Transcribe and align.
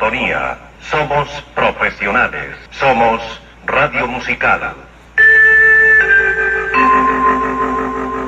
sintonía. 0.00 0.58
Somos 0.90 1.28
profesionales. 1.54 2.56
Somos 2.78 3.20
Radio 3.66 4.06
Musical. 4.06 4.74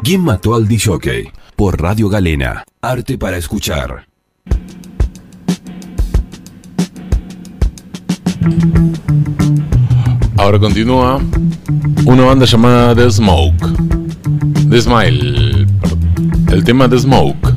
¿Quién 0.02 0.22
mató 0.22 0.54
al 0.54 0.68
DJ? 0.68 1.32
Por 1.56 1.80
Radio 1.80 2.08
Galena. 2.08 2.64
Arte 2.82 3.16
para 3.16 3.38
escuchar. 3.38 4.06
Ahora 10.36 10.58
continúa 10.58 11.20
una 12.04 12.24
banda 12.24 12.44
llamada 12.44 12.94
The 12.94 13.10
Smoke. 13.10 13.54
The 14.68 14.80
Smile. 14.80 15.66
El 16.50 16.64
tema 16.64 16.88
The 16.88 16.98
Smoke. 16.98 17.51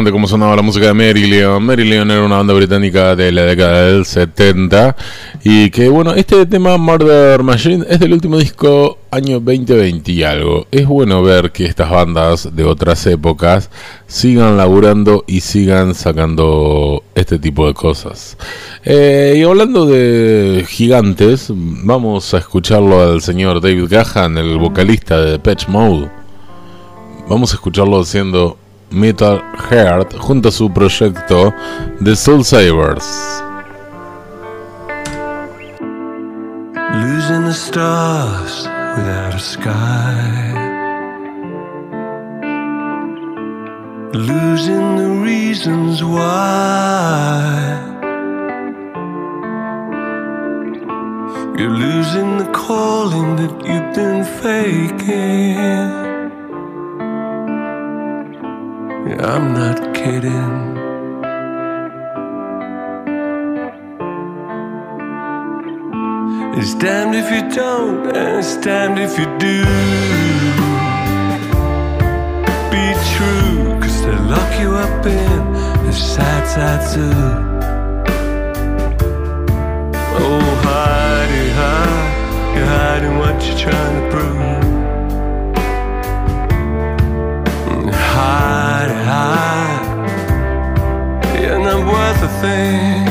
Impresionante 0.00 0.12
cómo 0.12 0.28
sonaba 0.28 0.56
la 0.56 0.62
música 0.62 0.86
de 0.86 0.94
Marillion. 0.94 1.62
Marillion 1.62 2.10
era 2.10 2.24
una 2.24 2.38
banda 2.38 2.54
británica 2.54 3.14
de 3.14 3.30
la 3.32 3.42
década 3.42 3.82
del 3.82 4.06
70. 4.06 4.96
Y 5.44 5.68
que 5.68 5.90
bueno, 5.90 6.14
este 6.14 6.46
tema 6.46 6.78
Murder 6.78 7.42
Machine 7.42 7.84
es 7.86 8.00
del 8.00 8.14
último 8.14 8.38
disco 8.38 8.96
año 9.10 9.40
2020 9.40 10.10
y 10.10 10.22
algo. 10.22 10.66
Es 10.70 10.86
bueno 10.86 11.22
ver 11.22 11.52
que 11.52 11.66
estas 11.66 11.90
bandas 11.90 12.48
de 12.56 12.64
otras 12.64 13.06
épocas 13.08 13.68
sigan 14.06 14.56
laburando 14.56 15.22
y 15.26 15.40
sigan 15.40 15.94
sacando 15.94 17.02
este 17.14 17.38
tipo 17.38 17.66
de 17.66 17.74
cosas. 17.74 18.38
Eh, 18.86 19.34
y 19.36 19.42
hablando 19.42 19.84
de 19.84 20.64
gigantes, 20.66 21.48
vamos 21.54 22.32
a 22.32 22.38
escucharlo 22.38 23.02
al 23.02 23.20
señor 23.20 23.60
David 23.60 23.88
Gahan, 23.90 24.38
el 24.38 24.56
vocalista 24.56 25.20
de 25.20 25.38
Patch 25.38 25.68
Mode. 25.68 26.08
Vamos 27.28 27.52
a 27.52 27.56
escucharlo 27.56 28.00
haciendo 28.00 28.56
Metal 28.92 29.40
Heart 29.70 30.16
junto 30.16 30.48
a 30.48 30.50
su 30.50 30.68
proyecto 30.68 31.54
The 32.00 32.16
Soul 32.16 32.44
Savers. 32.44 33.06
Losing 36.94 37.44
the 37.44 37.54
stars 37.54 38.66
without 38.96 39.34
a 39.34 39.38
sky. 39.38 40.54
Losing 44.12 44.96
the 44.96 45.08
reasons 45.22 46.02
why. 46.02 47.78
You're 51.56 51.70
losing 51.70 52.38
the 52.38 52.50
calling 52.52 53.36
that 53.36 53.52
you've 53.64 53.94
been 53.94 54.24
faking. 54.24 56.09
I'm 59.08 59.54
not 59.54 59.94
kidding. 59.94 60.78
It's 66.58 66.74
damned 66.74 67.14
if 67.14 67.30
you 67.32 67.42
don't, 67.54 68.14
and 68.14 68.38
it's 68.38 68.56
damned 68.56 68.98
if 68.98 69.18
you 69.18 69.26
do. 69.38 69.64
Be 72.70 72.94
true, 73.14 73.80
cause 73.80 73.98
they 74.04 74.18
lock 74.32 74.52
you 74.60 74.70
up 74.74 75.06
in 75.06 75.52
the 75.86 75.92
sad, 75.92 76.46
sad 76.46 76.80
zoo. 76.86 77.10
Oh, 80.22 80.42
hidey, 80.64 81.48
hide, 81.58 82.54
you're 82.54 82.66
hiding 82.66 83.16
what 83.18 83.36
you're 83.46 83.58
trying 83.58 83.94
to 83.96 84.02
prove. 84.10 84.40
Hide, 88.12 88.69
hide, 89.10 89.86
you're 91.40 91.62
not 91.68 91.80
worth 91.92 92.22
a 92.28 92.32
thing. 92.42 93.06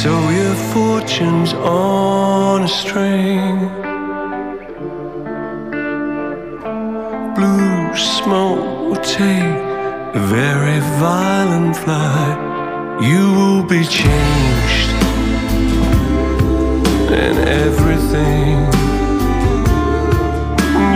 So 0.00 0.12
your 0.38 0.56
fortune's 0.72 1.52
on 1.54 2.62
a 2.62 2.72
string. 2.80 3.56
Blue 7.36 7.96
smoke 7.96 8.66
will 8.88 9.04
take 9.20 9.56
a 10.20 10.22
very 10.36 10.78
violent 11.04 11.76
flight. 11.82 12.38
You 13.10 13.24
will 13.38 13.64
be 13.74 13.82
changed 14.02 14.90
and 17.22 17.36
everything. 17.66 18.56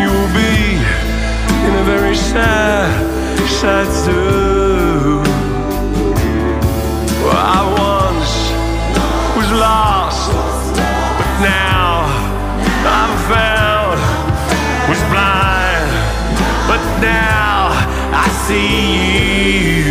You 0.00 0.08
will 0.16 0.32
be 0.42 0.69
in 1.66 1.74
a 1.76 1.84
very 1.84 2.14
sad, 2.14 2.90
sad 3.60 3.86
zoo. 4.02 5.22
I 7.32 7.60
once 7.88 8.34
was 9.36 9.50
lost, 9.66 10.32
but 11.18 11.30
now 11.42 12.04
I'm 12.98 13.14
found. 13.30 13.98
Was 14.88 15.02
blind, 15.12 15.90
but 16.70 16.82
now 17.00 17.56
I 18.12 18.26
see 18.46 19.84
you. 19.84 19.89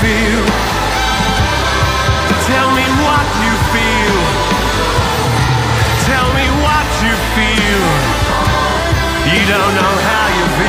Feel. 0.00 0.44
Tell 2.46 2.68
me 2.78 2.86
what 3.02 3.26
you 3.42 3.54
feel. 3.74 4.18
Tell 6.06 6.28
me 6.38 6.46
what 6.62 6.86
you 7.02 7.14
feel. 7.34 7.84
You 9.34 9.42
don't 9.52 9.74
know 9.74 9.94
how 10.08 10.26
you 10.38 10.46
feel. 10.58 10.67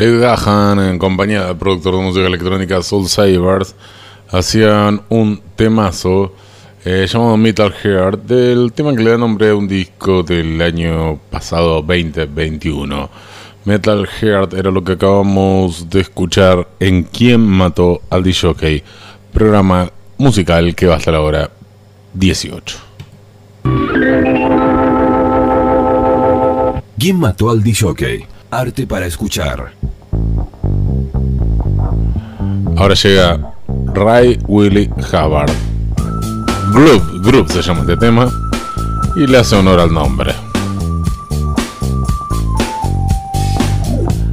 David 0.00 0.20
Gahan, 0.20 0.78
en 0.78 0.98
compañía 0.98 1.44
del 1.44 1.58
productor 1.58 1.96
de 1.96 2.00
música 2.00 2.26
electrónica 2.26 2.82
Soul 2.82 3.06
Savers, 3.06 3.74
hacían 4.30 5.02
un 5.10 5.42
temazo 5.56 6.32
eh, 6.86 7.06
llamado 7.06 7.36
Metal 7.36 7.70
Heart, 7.70 8.22
del 8.22 8.72
tema 8.72 8.94
que 8.96 9.02
le 9.02 9.10
da 9.10 9.18
nombre 9.18 9.50
a 9.50 9.54
un 9.54 9.68
disco 9.68 10.22
del 10.22 10.58
año 10.62 11.18
pasado 11.30 11.82
2021. 11.82 13.10
Metal 13.66 14.06
Heart 14.06 14.54
era 14.54 14.70
lo 14.70 14.82
que 14.82 14.92
acabamos 14.92 15.90
de 15.90 16.00
escuchar 16.00 16.66
en 16.80 17.02
Quién 17.02 17.46
mató 17.46 18.00
al 18.08 18.22
DJ, 18.22 18.82
programa 19.34 19.90
musical 20.16 20.74
que 20.74 20.86
va 20.86 20.96
hasta 20.96 21.12
la 21.12 21.20
hora 21.20 21.50
18. 22.14 22.78
¿Quién 26.98 27.18
mató 27.18 27.50
al 27.50 27.62
DJ? 27.62 28.39
Arte 28.50 28.86
para 28.86 29.06
escuchar. 29.06 29.72
Ahora 32.76 32.94
llega 32.94 33.54
Ray 33.94 34.38
Willie 34.48 34.90
Hubbard. 35.12 35.52
Group, 36.72 37.22
Group 37.22 37.48
se 37.50 37.62
llama 37.62 37.80
este 37.80 37.96
tema 37.96 38.30
y 39.16 39.26
le 39.26 39.38
hace 39.38 39.56
honor 39.56 39.80
al 39.80 39.92
nombre. 39.92 40.32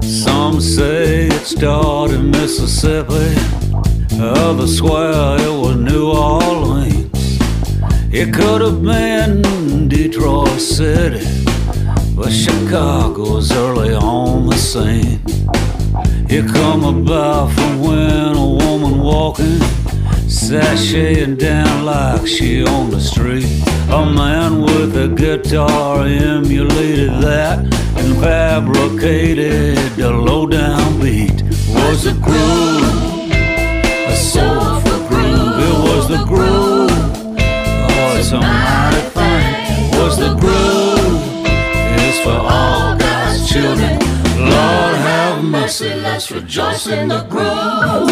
Some 0.02 0.62
say 0.62 1.28
it 1.28 1.46
started 1.46 2.20
in 2.20 2.32
Mississippi, 2.32 3.36
others 4.20 4.78
swear 4.78 5.38
it 5.40 5.50
was 5.50 5.76
New 5.76 6.12
Orleans. 6.12 7.08
It 8.12 8.34
could 8.34 8.62
have 8.62 8.82
been 8.82 9.88
Detroit 9.88 10.60
City, 10.60 11.26
but 12.18 12.32
Chicago's 12.32 13.52
early 13.52 13.94
on 13.94 14.48
the 14.48 14.58
scene. 14.58 15.22
It 16.28 16.48
come 16.52 16.84
about 16.84 17.52
from 17.52 17.80
when 17.80 18.36
a 18.36 18.46
woman 18.46 19.00
walking, 19.00 19.60
sashaying 20.26 21.38
down 21.38 21.86
like 21.86 22.26
she 22.26 22.66
on 22.66 22.90
the 22.90 23.00
street. 23.00 23.46
A 23.92 24.04
man 24.04 24.64
with 24.64 24.98
a 24.98 25.08
guitar 25.10 26.06
emulated 26.06 27.22
that 27.22 27.60
and 28.00 28.18
fabricated 28.20 29.78
the 29.96 30.12
low 30.12 30.48
down 30.48 31.00
beat. 31.00 31.44
Was 31.70 32.04
the 32.04 32.14
groove, 32.14 33.32
a 34.12 34.16
soulful 34.16 35.08
groove? 35.08 35.60
It 35.68 35.78
was 35.88 36.08
the 36.10 36.24
groove. 36.26 36.90
Oh, 37.90 38.18
it's 38.18 38.34
have 45.80 46.02
let's 46.02 46.32
rejoice 46.32 46.88
in 46.88 47.10
the 47.10 47.22
groove. 47.30 48.10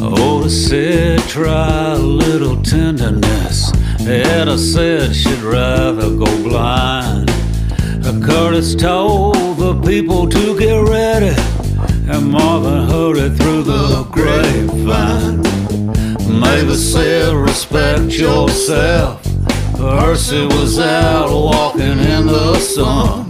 Oh, 0.00 0.48
try 1.28 1.92
a 1.92 1.98
little 1.98 2.62
tenderness. 2.62 3.72
Etta 4.00 4.56
said 4.56 5.14
she'd 5.14 5.40
rather 5.40 6.08
go 6.16 6.42
blind. 6.42 7.30
Curtis 8.24 8.74
told 8.74 9.58
the 9.58 9.78
people 9.82 10.28
to 10.28 10.58
get 10.58 10.80
ready, 10.88 11.34
and 12.08 12.30
Marvin 12.30 12.88
hurried 12.88 13.36
through 13.36 13.64
the 13.64 14.04
grapevine. 14.10 15.11
Mavis 16.72 16.92
said, 16.94 17.34
respect 17.34 18.14
yourself. 18.14 19.22
Percy 19.76 20.46
was 20.46 20.78
out 20.78 21.28
walking 21.28 21.98
in 21.98 22.26
the 22.26 22.54
sun. 22.60 23.26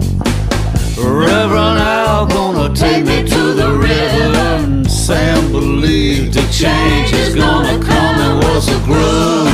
Reverend 0.97 1.79
Al 1.79 2.25
gonna 2.25 2.73
take 2.73 3.03
me 3.03 3.27
to 3.27 3.53
the 3.53 3.69
river 3.77 4.37
and 4.37 4.89
Sam 4.89 5.51
believed 5.51 6.35
the 6.35 6.47
change 6.53 7.11
is 7.11 7.35
gonna 7.35 7.83
come 7.83 8.15
It 8.21 8.45
was 8.45 8.69
a 8.69 8.79
groove, 8.85 9.51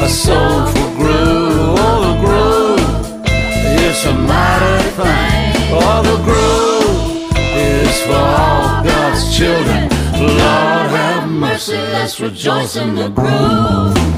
a 0.00 0.08
soulful 0.08 0.94
groove, 0.94 1.74
oh 1.76 1.98
the 2.06 2.14
groove, 2.24 3.24
it's 3.82 4.04
a 4.04 4.14
mighty 4.14 4.90
thing 4.90 5.72
Oh 5.72 6.02
the 6.10 6.18
groove 6.22 7.36
is 7.36 8.00
for 8.02 8.12
all 8.12 8.84
God's 8.84 9.36
children 9.36 9.89
let's 11.92 12.20
rejoice 12.20 12.76
in 12.76 12.94
the 12.94 13.08
groove 13.08 14.10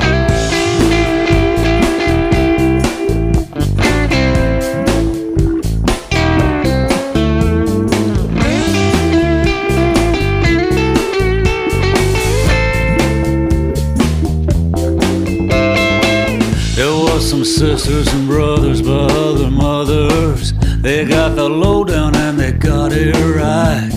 some 17.22 17.44
sisters 17.44 18.12
and 18.12 18.26
brothers 18.26 18.82
by 18.82 18.90
other 18.90 19.50
mothers. 19.50 20.52
They 20.82 21.04
got 21.04 21.36
the 21.36 21.48
lowdown 21.48 22.14
and 22.16 22.38
they 22.38 22.52
got 22.52 22.92
it 22.92 23.14
right. 23.14 23.90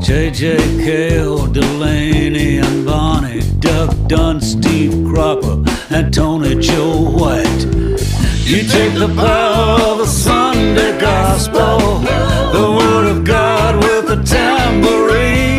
JJ 0.00 0.84
Cale, 0.84 1.46
Delaney 1.48 2.58
and 2.58 2.81
Steve 4.52 5.06
Cropper, 5.08 5.64
and 5.88 6.12
Tony 6.12 6.54
Joe 6.56 7.00
White. 7.00 7.64
You 8.44 8.68
take 8.68 8.92
the 8.98 9.10
power 9.16 9.80
of 9.92 9.96
the 9.96 10.06
Sunday 10.06 11.00
gospel, 11.00 11.78
the 12.58 12.66
word 12.78 13.06
of 13.06 13.24
God 13.24 13.76
with 13.76 14.10
a 14.10 14.22
tambourine. 14.22 15.56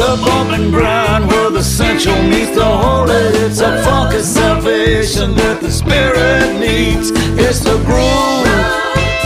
The 0.00 0.20
bumping 0.26 0.72
grind 0.72 1.28
where 1.28 1.50
the 1.50 1.62
sensual 1.62 2.20
meets 2.24 2.50
the 2.56 2.64
holy. 2.64 3.14
It's 3.46 3.60
a 3.60 3.80
funky 3.84 4.22
salvation 4.22 5.36
that 5.36 5.60
the 5.60 5.70
spirit 5.70 6.58
needs. 6.58 7.12
It's 7.38 7.60
the 7.60 7.76
groove. 7.86 8.48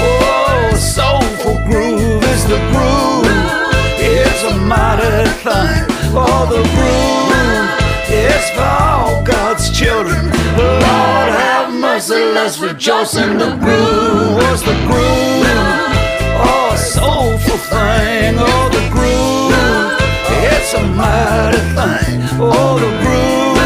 Oh, 0.04 0.76
soulful 0.76 1.56
groove 1.64 2.22
is 2.22 2.44
the 2.52 2.60
groove. 2.68 3.25
It's 3.96 4.42
a 4.44 4.54
mighty 4.58 5.26
thing. 5.40 5.87
Oh, 6.12 6.46
the 6.50 6.62
groove. 6.76 7.08
Mercy, 12.09 12.25
let's 12.33 12.59
rejoice 12.59 13.17
in 13.17 13.38
the 13.38 13.50
groove. 13.57 14.37
What's 14.37 14.62
the 14.62 14.75
groove? 14.87 15.45
Oh, 16.41 16.71
a 16.73 16.77
soulful 16.77 17.59
thing. 17.59 18.37
Oh, 18.38 18.69
the 18.73 18.83
groove. 18.91 19.53
It's 20.53 20.75
a 20.75 20.83
mighty 20.83 21.59
thing. 21.77 22.21
Oh, 22.41 22.79
the 22.79 22.91
groove 23.03 23.59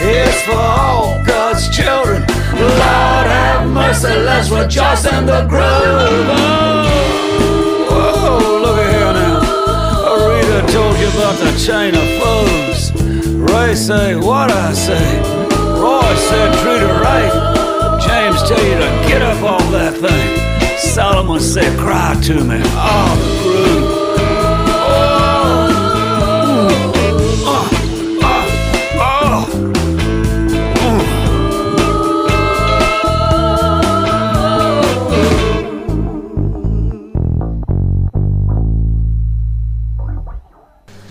It's 0.00 0.42
for 0.42 0.54
all 0.54 1.22
God's 1.24 1.68
children. 1.68 2.22
Lord 2.52 3.26
have 3.26 3.68
mercy, 3.68 4.08
let's 4.08 4.50
rejoice 4.50 5.04
in 5.06 5.26
the 5.26 5.46
groove. 5.46 6.28
Oh, 6.30 6.88
oh, 7.90 8.60
look 8.62 8.78
at 8.78 8.92
here 8.94 9.12
now. 9.12 9.40
Rita 10.28 10.72
told 10.72 10.96
you 10.98 11.08
about 11.08 11.36
the 11.38 11.52
chain 11.58 11.94
of 11.94 12.08
foes. 12.20 12.92
Ray 13.52 13.74
say, 13.74 14.16
what 14.16 14.50
I 14.50 14.72
say. 14.72 15.20
Roy 15.78 16.14
said, 16.14 16.54
treat 16.62 16.80
her 16.80 17.02
right. 17.02 17.65
Tell. 18.46 18.76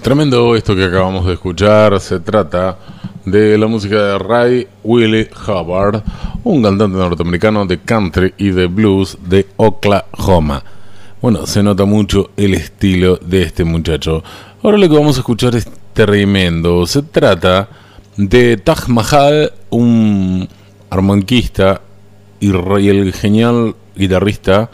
Tremendo 0.05 0.55
esto 0.55 0.75
que 0.75 0.83
acabamos 0.83 1.25
de 1.25 1.33
escuchar. 1.33 1.99
Se 1.99 2.19
trata 2.19 2.77
de 3.25 3.57
la 3.57 3.65
música 3.65 3.95
de 3.95 4.19
Ray 4.19 4.67
Willie 4.83 5.27
Hubbard, 5.47 6.03
un 6.45 6.61
cantante 6.61 6.97
norteamericano 6.97 7.65
de 7.65 7.79
country 7.79 8.33
y 8.37 8.51
de 8.51 8.67
blues 8.67 9.17
de 9.27 9.47
Oklahoma. 9.57 10.63
Bueno, 11.21 11.47
se 11.47 11.63
nota 11.63 11.85
mucho 11.85 12.29
el 12.37 12.53
estilo 12.53 13.17
de 13.17 13.41
este 13.41 13.63
muchacho. 13.63 14.23
Ahora 14.61 14.77
lo 14.77 14.87
que 14.87 14.95
vamos 14.95 15.17
a 15.17 15.21
escuchar 15.21 15.55
es 15.55 15.67
tremendo. 15.93 16.85
Se 16.85 17.01
trata 17.01 17.67
de 18.15 18.57
Taj 18.57 18.87
Mahal, 18.87 19.53
un 19.71 20.47
armonquista 20.91 21.81
y, 22.39 22.51
el 22.51 23.11
genial 23.13 23.75
guitarrista 23.95 24.69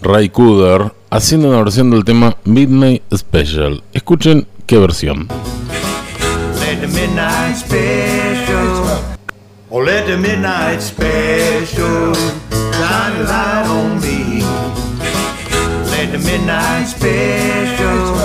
Ray 0.00 0.30
Cooder, 0.30 0.92
haciendo 1.10 1.48
una 1.48 1.58
versión 1.58 1.90
del 1.90 2.04
tema 2.04 2.34
Midnight 2.44 3.02
Special. 3.14 3.82
Escuchen 3.92 4.46
qué 4.66 4.78
versión. 4.78 5.28
Midnight 6.92 7.56
special 7.56 8.79
Oh, 9.72 9.78
let 9.78 10.08
the 10.08 10.18
midnight 10.18 10.82
special 10.82 12.12
shine 12.12 13.16
a 13.16 13.22
light 13.22 13.66
on 13.68 14.00
me. 14.00 14.42
Let 15.92 16.10
the 16.10 16.18
midnight 16.18 16.86
special 16.86 18.16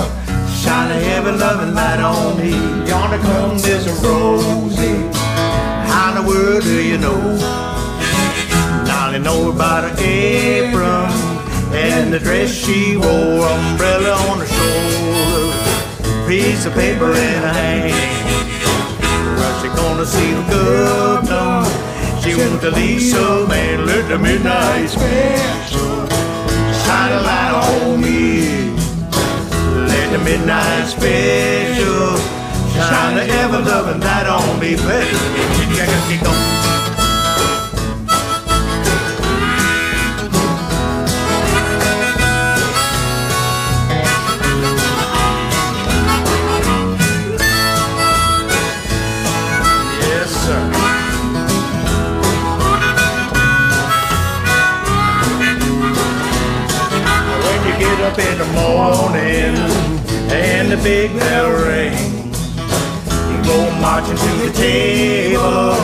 shine 0.50 0.90
a 0.90 0.98
heavy 0.98 1.30
loving 1.30 1.72
light 1.72 2.00
on 2.00 2.36
me. 2.36 2.50
Yonder 2.88 3.18
comes 3.18 3.62
Miss 3.62 3.86
Rosie. 4.02 5.06
How 5.86 6.18
in 6.18 6.24
the 6.24 6.28
world 6.28 6.64
do 6.64 6.82
you 6.82 6.98
know? 6.98 7.36
Now 8.84 9.10
I 9.10 9.18
know 9.18 9.52
about 9.52 9.88
her 9.88 9.94
apron 10.02 11.12
and 11.72 12.12
the 12.12 12.18
dress 12.18 12.50
she 12.50 12.96
wore, 12.96 13.46
umbrella 13.46 14.14
on 14.30 14.40
her 14.40 14.46
shoulder, 14.46 16.26
piece 16.26 16.66
of 16.66 16.74
paper 16.74 17.12
in 17.12 17.42
her 17.42 17.52
hand. 17.52 18.25
She 19.66 19.72
gonna 19.74 20.06
see 20.06 20.32
the 20.32 20.42
governor. 20.42 21.64
She 22.22 22.36
wants 22.36 22.62
to 22.62 22.70
leave 22.70 23.02
so 23.02 23.48
man, 23.48 23.84
let 23.84 24.08
the 24.08 24.16
midnight 24.16 24.88
special 24.88 26.06
shine 26.86 27.10
a 27.10 27.20
light 27.20 27.54
on 27.66 28.00
me. 28.00 28.70
Let 29.90 30.12
the 30.12 30.20
midnight 30.22 30.86
special 30.86 32.16
shine 32.86 33.18
a 33.18 33.24
ever 33.42 33.58
loving 33.58 34.00
light 34.02 34.28
on 34.28 34.60
me. 34.60 34.76
But 34.76 35.26
up 58.16 58.24
in 58.24 58.38
the 58.38 58.44
morning 58.52 59.56
and 60.32 60.70
the 60.70 60.76
big 60.78 61.12
bell 61.18 61.50
rings. 61.50 62.56
you 63.30 63.38
go 63.44 63.70
marching 63.80 64.16
to 64.16 64.32
the 64.44 64.52
table. 64.54 65.76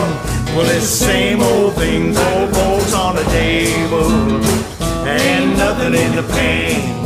Well, 0.55 0.69
it's 0.69 0.89
the 0.89 1.05
same 1.05 1.41
old 1.41 1.75
thing, 1.75 2.13
four 2.13 2.47
folks 2.53 2.93
on 2.93 3.15
the 3.15 3.23
table, 3.25 4.09
and 5.05 5.57
nothing 5.57 5.93
in 5.93 6.15
the 6.15 6.23
pan. 6.23 7.05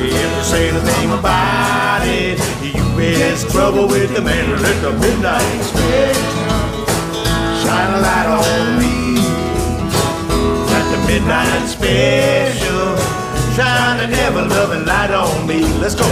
If 0.00 0.12
you 0.12 0.42
say 0.44 0.70
the 0.70 0.80
thing 0.80 1.10
about 1.12 2.02
it, 2.04 2.38
you 2.62 2.98
is 2.98 3.44
trouble 3.50 3.88
with 3.88 4.14
the 4.14 4.22
man 4.22 4.44
who 4.46 4.56
the 4.56 4.92
midnight 4.98 5.62
special. 5.62 6.84
Shine 7.62 7.94
a 7.94 8.00
light 8.00 8.28
on 8.40 8.78
me. 8.80 9.20
Let 10.72 10.84
the 10.92 11.06
midnight 11.06 11.68
special 11.68 12.77
shine 13.58 14.12
ever 14.12 14.42
loving 14.42 14.84
light 14.86 15.10
on 15.10 15.44
me. 15.44 15.60
Let's 15.82 15.96
go. 15.96 16.06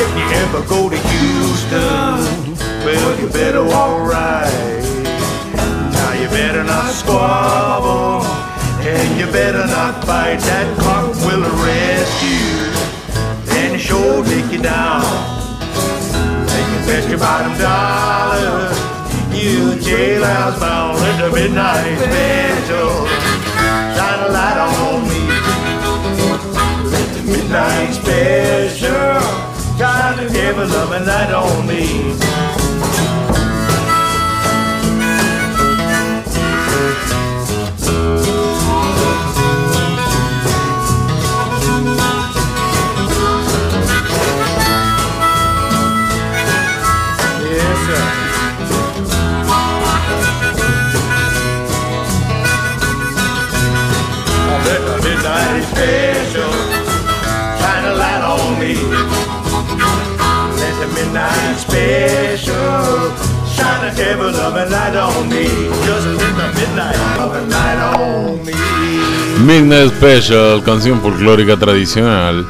If 0.00 0.10
you 0.16 0.26
ever 0.42 0.62
go 0.66 0.88
to 0.88 0.96
Houston, 0.96 2.56
well, 2.86 3.20
you 3.20 3.28
better 3.28 3.62
walk 3.62 4.10
right. 4.10 4.44
Now 4.54 4.78
you 4.78 4.83
better 6.54 6.68
not 6.68 6.92
squabble, 6.92 8.22
and 8.86 9.18
you 9.18 9.26
better 9.32 9.66
not 9.66 10.04
fight. 10.04 10.38
That 10.38 10.78
clock 10.78 11.10
will 11.26 11.42
arrest 11.42 12.14
you, 12.22 12.70
and 13.58 13.80
sure 13.80 14.22
take 14.22 14.52
you 14.52 14.62
down. 14.62 15.02
They 16.46 16.62
can 16.70 16.82
fetch 16.86 17.08
your 17.10 17.18
bottom 17.18 17.58
dollar. 17.58 18.70
You 19.34 19.74
jailhouse 19.82 20.60
bound 20.60 21.02
at 21.02 21.18
the 21.18 21.30
midnight 21.34 21.98
special. 21.98 23.08
Shine 23.96 24.22
a 24.22 24.30
light 24.30 24.58
on 24.62 25.02
me. 25.10 25.22
Let 26.92 27.08
the 27.16 27.22
midnight 27.34 27.94
special 27.98 29.18
shine 29.76 30.18
a 30.22 30.30
heavy 30.30 30.66
loving 30.70 31.04
light 31.04 31.32
on 31.34 31.66
me. 31.66 33.23
Midnight 69.44 69.92
Special, 69.96 70.62
canción 70.64 71.00
folclórica 71.00 71.56
tradicional 71.56 72.46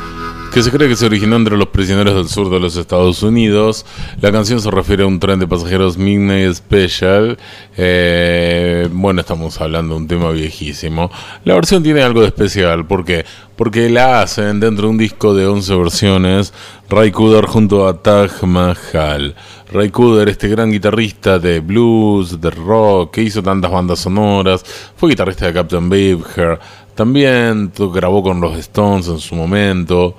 que 0.55 0.63
se 0.63 0.71
cree 0.71 0.89
que 0.89 0.95
se 0.95 1.07
originó 1.07 1.35
entre 1.35 1.57
los 1.57 1.67
prisioneros 1.67 2.15
del 2.15 2.29
sur 2.29 2.49
de 2.49 2.61
los 2.61 2.77
Estados 2.77 3.25
Unidos. 3.25 3.85
La 4.21 4.31
canción 4.31 4.61
se 4.61 4.71
refiere 4.71 5.03
a 5.03 5.07
un 5.07 5.19
tren 5.19 5.41
de 5.41 5.49
pasajeros 5.49 5.99
Midnight 5.99 6.55
Special. 6.55 7.37
Eh, 7.77 8.89
bueno, 8.93 9.23
estamos 9.23 9.61
hablando 9.61 9.97
de 9.97 10.01
un 10.03 10.07
tema 10.07 10.31
viejísimo. 10.31 11.11
La 11.45 11.55
versión 11.55 11.83
tiene 11.83 12.03
algo 12.03 12.21
de 12.21 12.29
especial. 12.29 12.87
¿Por 12.87 13.05
qué? 13.05 13.25
Porque 13.57 13.91
la 13.91 14.23
hacen 14.23 14.61
dentro 14.61 14.87
de 14.87 14.91
un 14.91 14.99
disco 14.99 15.35
de 15.35 15.45
11 15.45 15.75
versiones. 15.75 16.53
Ray 16.95 17.11
Cooder 17.11 17.47
junto 17.47 17.89
a 17.89 18.01
Taj 18.01 18.45
Mahal. 18.45 19.35
Ray 19.73 19.91
Cooder, 19.91 20.29
este 20.29 20.47
gran 20.47 20.71
guitarrista 20.71 21.41
de 21.41 21.59
blues, 21.59 22.41
de 22.41 22.51
rock, 22.51 23.15
que 23.15 23.23
hizo 23.23 23.43
tantas 23.43 23.73
bandas 23.73 23.99
sonoras, 23.99 24.65
fue 24.97 25.09
guitarrista 25.09 25.47
de 25.47 25.55
Captain 25.55 25.89
Beefheart, 25.89 26.63
también 26.95 27.73
grabó 27.93 28.23
con 28.23 28.41
los 28.41 28.57
Stones 28.59 29.09
en 29.09 29.19
su 29.19 29.35
momento, 29.35 30.15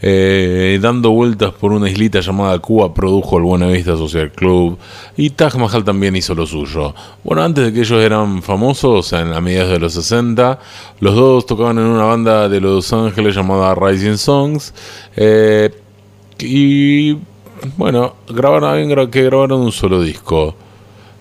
eh, 0.00 0.78
dando 0.80 1.10
vueltas 1.10 1.52
por 1.52 1.72
una 1.72 1.90
islita 1.90 2.20
llamada 2.20 2.56
Cuba, 2.60 2.94
produjo 2.94 3.38
el 3.38 3.42
Buena 3.42 3.66
Vista 3.66 3.96
Social 3.96 4.30
Club, 4.30 4.78
y 5.16 5.30
Taj 5.30 5.56
Mahal 5.56 5.82
también 5.82 6.14
hizo 6.14 6.36
lo 6.36 6.46
suyo. 6.46 6.94
Bueno, 7.24 7.42
antes 7.42 7.64
de 7.64 7.72
que 7.72 7.80
ellos 7.80 8.00
eran 8.00 8.40
famosos, 8.40 9.12
en 9.14 9.32
a 9.32 9.40
mediados 9.40 9.72
de 9.72 9.80
los 9.80 9.94
60, 9.94 10.60
los 11.00 11.16
dos 11.16 11.44
tocaban 11.44 11.78
en 11.78 11.86
una 11.86 12.04
banda 12.04 12.48
de 12.48 12.60
Los 12.60 12.92
Ángeles 12.92 13.34
llamada 13.34 13.74
Rising 13.74 14.16
Songs, 14.16 14.72
eh, 15.16 15.70
y 16.42 17.18
bueno, 17.76 18.14
grabaron, 18.28 18.88
gra- 18.90 19.10
que 19.10 19.22
grabaron 19.24 19.60
un 19.60 19.72
solo 19.72 20.00
disco. 20.02 20.54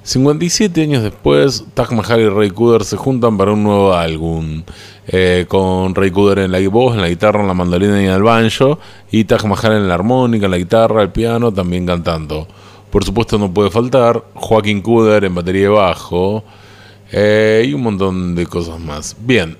57 0.03 0.81
años 0.81 1.03
después, 1.03 1.65
Taj 1.73 1.91
Mahal 1.91 2.21
y 2.21 2.29
Ray 2.29 2.49
Cooder 2.51 2.83
se 2.83 2.95
juntan 2.97 3.37
para 3.37 3.51
un 3.51 3.63
nuevo 3.63 3.93
álbum. 3.93 4.63
eh, 5.11 5.45
con 5.47 5.95
Ray 5.95 6.11
Cooder 6.11 6.39
en 6.39 6.51
la 6.51 6.59
voz, 6.69 6.93
en 6.95 7.01
la 7.01 7.09
guitarra, 7.09 7.41
en 7.41 7.47
la 7.47 7.53
mandolina 7.55 7.99
y 8.01 8.05
en 8.05 8.11
el 8.11 8.21
banjo. 8.23 8.79
Y 9.11 9.23
Taj 9.25 9.43
Mahal 9.45 9.73
en 9.73 9.87
la 9.87 9.95
armónica, 9.95 10.45
en 10.45 10.51
la 10.51 10.57
guitarra, 10.57 11.01
el 11.01 11.09
piano, 11.09 11.51
también 11.51 11.85
cantando. 11.85 12.47
Por 12.91 13.03
supuesto 13.03 13.37
no 13.37 13.51
puede 13.51 13.69
faltar 13.71 14.23
Joaquín 14.35 14.81
Cooder 14.81 15.23
en 15.25 15.35
batería 15.35 15.63
y 15.65 15.67
bajo. 15.67 16.43
eh, 17.11 17.65
y 17.67 17.73
un 17.73 17.81
montón 17.81 18.35
de 18.35 18.45
cosas 18.45 18.79
más. 18.79 19.15
Bien, 19.19 19.57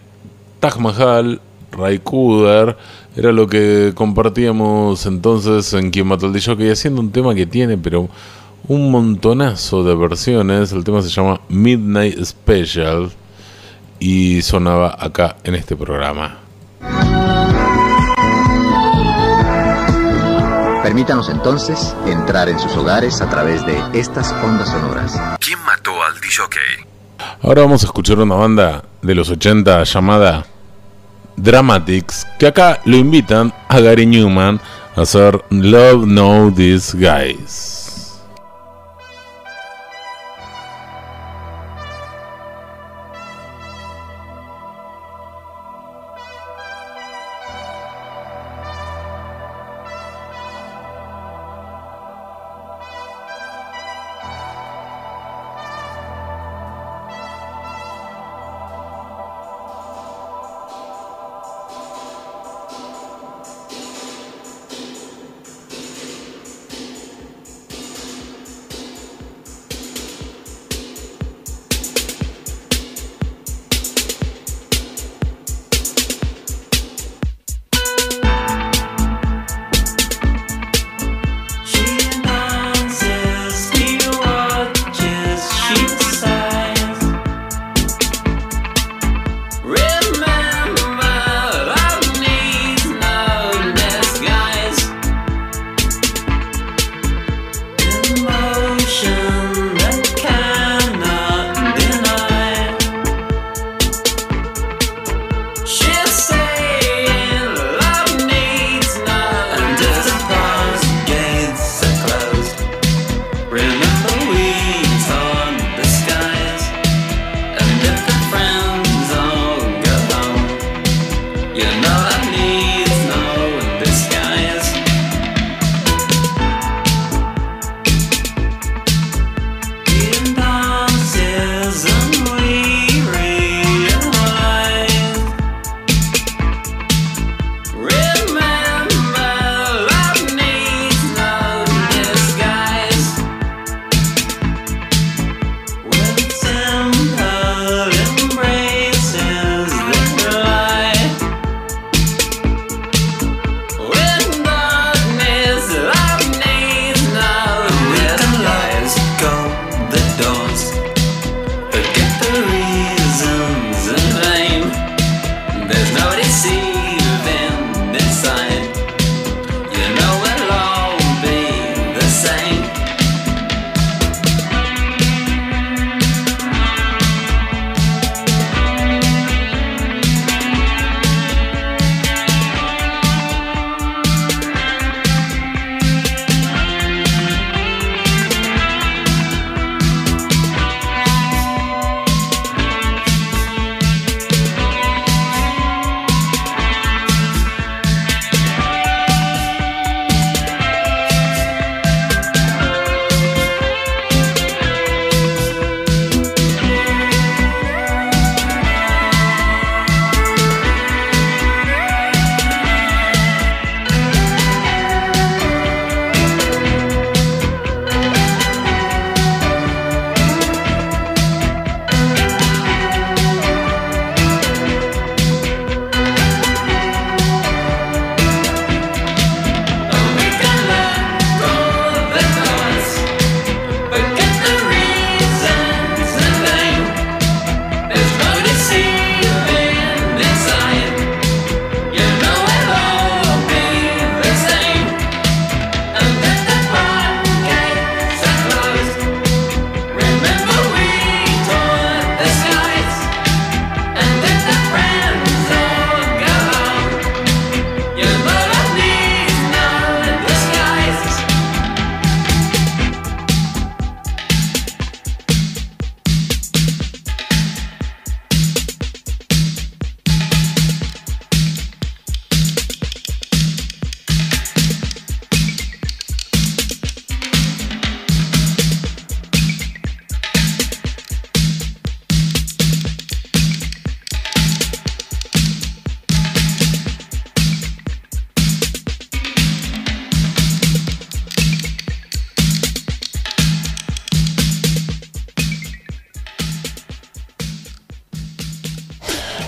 Taj 0.59 0.77
Mahal, 0.77 1.41
Ray 1.71 1.97
Cooder, 1.99 2.77
era 3.15 3.31
lo 3.31 3.47
que 3.47 3.93
compartíamos 3.95 5.05
entonces 5.05 5.73
en 5.73 5.91
Quien 5.91 6.07
Mató 6.07 6.27
al 6.27 6.33
DJ, 6.33 6.71
haciendo 6.71 7.01
un 7.01 7.11
tema 7.11 7.33
que 7.33 7.45
tiene, 7.45 7.77
pero 7.77 8.09
un 8.67 8.91
montonazo 8.91 9.83
de 9.83 9.95
versiones. 9.95 10.71
El 10.71 10.83
tema 10.83 11.01
se 11.01 11.09
llama 11.09 11.41
Midnight 11.49 12.23
Special 12.23 13.11
y 13.99 14.41
sonaba 14.41 14.95
acá 14.97 15.37
en 15.43 15.55
este 15.55 15.75
programa. 15.75 16.37
Permítanos 20.83 21.29
entonces 21.29 21.95
entrar 22.07 22.49
en 22.49 22.57
sus 22.57 22.75
hogares 22.75 23.21
a 23.21 23.29
través 23.29 23.65
de 23.65 23.77
estas 23.93 24.31
ondas 24.43 24.69
sonoras. 24.69 25.19
¿Quién 25.39 25.59
mató 25.65 25.91
al 26.01 26.13
DJ? 26.15 26.85
Ahora 27.41 27.61
vamos 27.63 27.83
a 27.83 27.87
escuchar 27.87 28.19
una 28.19 28.35
banda 28.35 28.83
de 29.01 29.15
los 29.15 29.29
80 29.29 29.83
llamada 29.83 30.45
Dramatics, 31.41 32.27
que 32.37 32.47
acá 32.47 32.79
lo 32.85 32.97
invitan 32.97 33.53
a 33.67 33.79
Gary 33.79 34.05
Newman 34.05 34.59
hacer 34.95 35.43
Love 35.49 36.05
Know 36.05 36.51
These 36.51 36.97
Guys. 36.97 37.78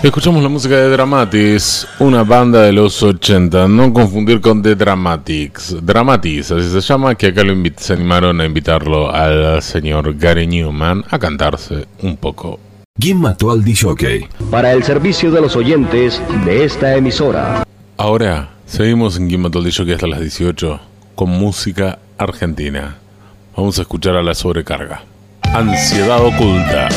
Escuchamos 0.02 0.42
la 0.42 0.48
música 0.48 0.74
de 0.74 0.88
Dramatis, 0.88 1.86
una 2.00 2.24
banda 2.24 2.62
de 2.62 2.72
los 2.72 3.00
80, 3.04 3.68
no 3.68 3.92
confundir 3.92 4.40
con 4.40 4.60
The 4.60 4.74
Dramatics. 4.74 5.76
Dramatis, 5.80 6.50
así 6.50 6.70
se 6.70 6.80
llama, 6.80 7.14
que 7.14 7.28
acá 7.28 7.44
lo 7.44 7.54
se 7.76 7.92
animaron 7.92 8.40
a 8.40 8.44
invitarlo 8.44 9.14
al 9.14 9.62
señor 9.62 10.18
Gary 10.18 10.48
Newman 10.48 11.04
a 11.08 11.20
cantarse 11.20 11.86
un 12.02 12.16
poco. 12.16 12.58
¿Quién 12.98 13.18
mató 13.18 13.52
al 13.52 13.62
DJ? 13.62 14.28
Para 14.50 14.72
el 14.72 14.82
servicio 14.82 15.30
de 15.30 15.40
los 15.40 15.54
oyentes 15.54 16.20
de 16.44 16.64
esta 16.64 16.96
emisora. 16.96 17.62
Ahora 17.96 18.50
seguimos 18.66 19.16
en 19.16 19.28
Game 19.28 19.48
Battle 19.48 19.70
Show 19.70 19.86
que 19.86 19.94
hasta 19.94 20.08
las 20.08 20.18
18 20.18 20.80
con 21.14 21.30
música 21.30 22.00
argentina. 22.18 22.96
Vamos 23.56 23.78
a 23.78 23.82
escuchar 23.82 24.16
a 24.16 24.22
la 24.24 24.34
sobrecarga. 24.34 25.04
Ansiedad 25.42 26.24
oculta. 26.24 26.88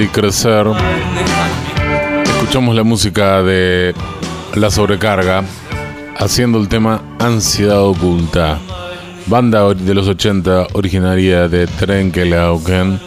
Y 0.00 0.08
Crecer, 0.08 0.66
escuchamos 2.24 2.74
la 2.74 2.82
música 2.82 3.44
de 3.44 3.94
La 4.56 4.68
Sobrecarga, 4.68 5.44
haciendo 6.16 6.58
el 6.58 6.68
tema 6.68 7.00
Ansiedad 7.20 7.80
Oculta, 7.80 8.58
banda 9.26 9.72
de 9.72 9.94
los 9.94 10.08
80 10.08 10.66
originaria 10.72 11.48
de 11.48 11.68
Trenkelauken, 11.68 12.98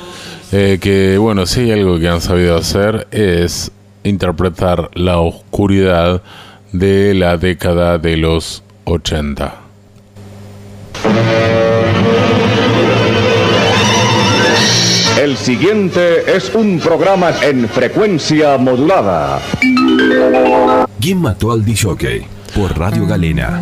eh, 0.54 0.78
que 0.80 1.17
bueno, 1.17 1.45
si 1.45 1.60
hay 1.62 1.71
algo 1.71 2.00
que 2.00 2.08
han 2.08 2.21
sabido 2.21 2.56
hacer 2.56 3.06
es 3.12 3.69
interpretar 4.04 4.89
la 4.93 5.17
oscuridad 5.17 6.21
de 6.71 7.13
la 7.13 7.36
década 7.36 7.97
de 7.97 8.15
los 8.15 8.63
80. 8.86 9.67
El 15.28 15.36
siguiente 15.36 16.38
es 16.38 16.56
un 16.56 16.80
programa 16.80 17.32
en 17.42 17.68
frecuencia 17.68 18.58
modulada. 18.58 19.42
¿Quién 21.02 21.18
mató 21.18 21.52
al 21.52 21.66
DJ? 21.66 22.26
Por 22.56 22.80
Radio 22.80 23.06
Galena. 23.06 23.62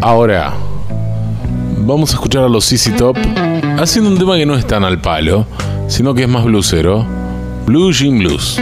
Ahora, 0.00 0.54
vamos 1.78 2.10
a 2.10 2.12
escuchar 2.12 2.44
a 2.44 2.48
los 2.48 2.64
CC 2.64 2.92
Top 2.92 3.16
haciendo 3.80 4.08
un 4.08 4.18
tema 4.18 4.36
que 4.36 4.46
no 4.46 4.54
es 4.54 4.64
tan 4.64 4.84
al 4.84 5.00
palo, 5.00 5.46
sino 5.88 6.14
que 6.14 6.22
es 6.22 6.28
más 6.28 6.44
bluesero. 6.44 7.04
Blue 7.66 7.90
Jean 7.90 8.20
Blues. 8.20 8.60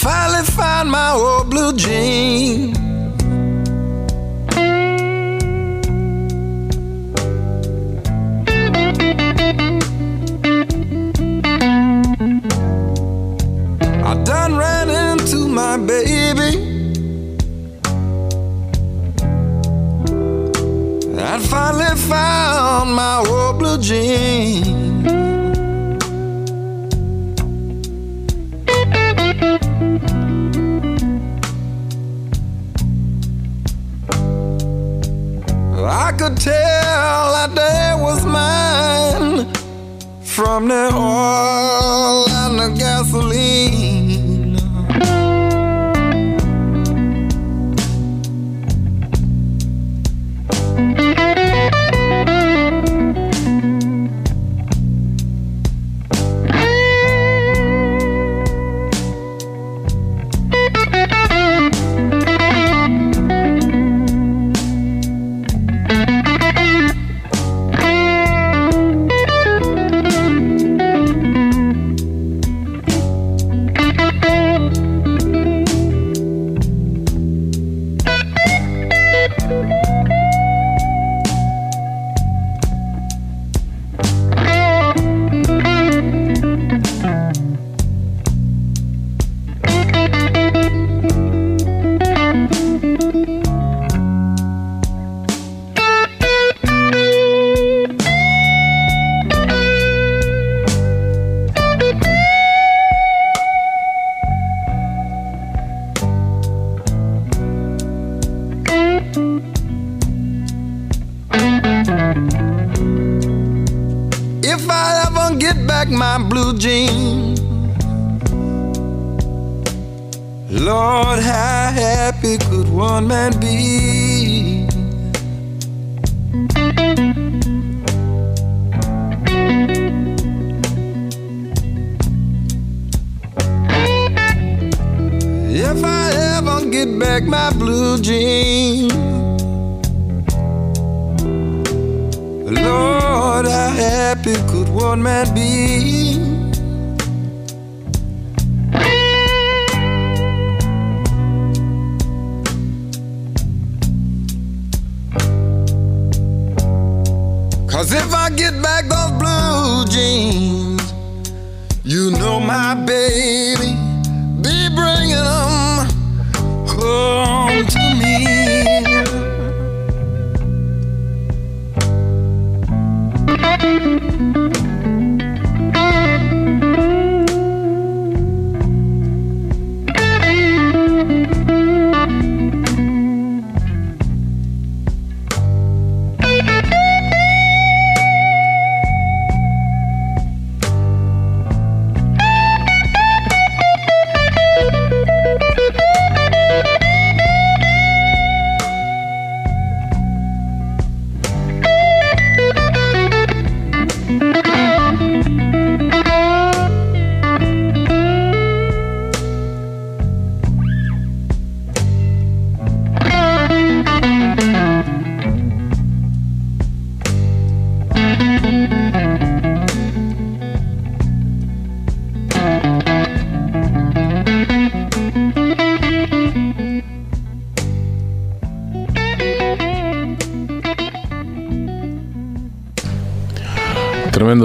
Finally 0.00 0.44
found 0.44 0.90
my 0.90 1.12
old 1.12 1.50
blue 1.50 1.72
jean. 1.74 2.89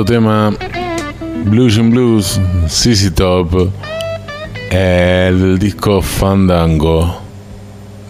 Tema. 0.03 0.51
Blues 1.45 1.77
and 1.77 1.91
Blues, 1.91 2.41
CC 2.67 3.11
Top. 3.11 3.69
El 4.69 5.57
disco 5.59 6.01
Fandango 6.01 7.21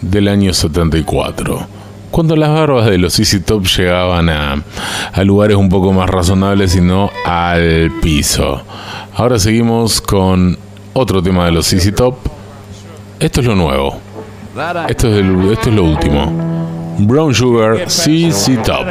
del 0.00 0.28
año 0.28 0.52
74. 0.52 1.66
Cuando 2.10 2.34
las 2.34 2.50
barbas 2.50 2.86
de 2.86 2.98
los 2.98 3.12
CC 3.12 3.40
Top 3.40 3.64
llegaban 3.66 4.28
a, 4.30 4.64
a 5.12 5.24
lugares 5.24 5.56
un 5.56 5.68
poco 5.68 5.92
más 5.92 6.08
razonables 6.10 6.74
y 6.74 6.80
no 6.80 7.10
al 7.24 7.92
piso. 8.02 8.62
Ahora 9.14 9.38
seguimos 9.38 10.00
con 10.00 10.58
otro 10.94 11.22
tema 11.22 11.44
de 11.44 11.52
los 11.52 11.66
CC 11.66 11.92
Top. 11.92 12.16
Esto 13.20 13.40
es 13.40 13.46
lo 13.46 13.54
nuevo. 13.54 14.00
Esto 14.88 15.14
es, 15.14 15.24
esto 15.52 15.68
es 15.68 15.74
lo 15.74 15.84
último. 15.84 16.32
Brown 16.98 17.34
Sugar 17.34 17.88
CC 17.90 18.56
Top. 18.64 18.86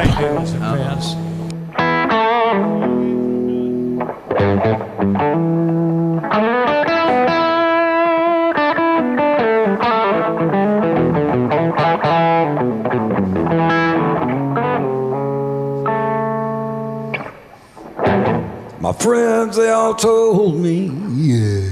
Friends, 19.00 19.58
they 19.58 19.70
all 19.70 19.93
told 19.93 20.60
me, 20.60 20.91
yeah. 21.16 21.72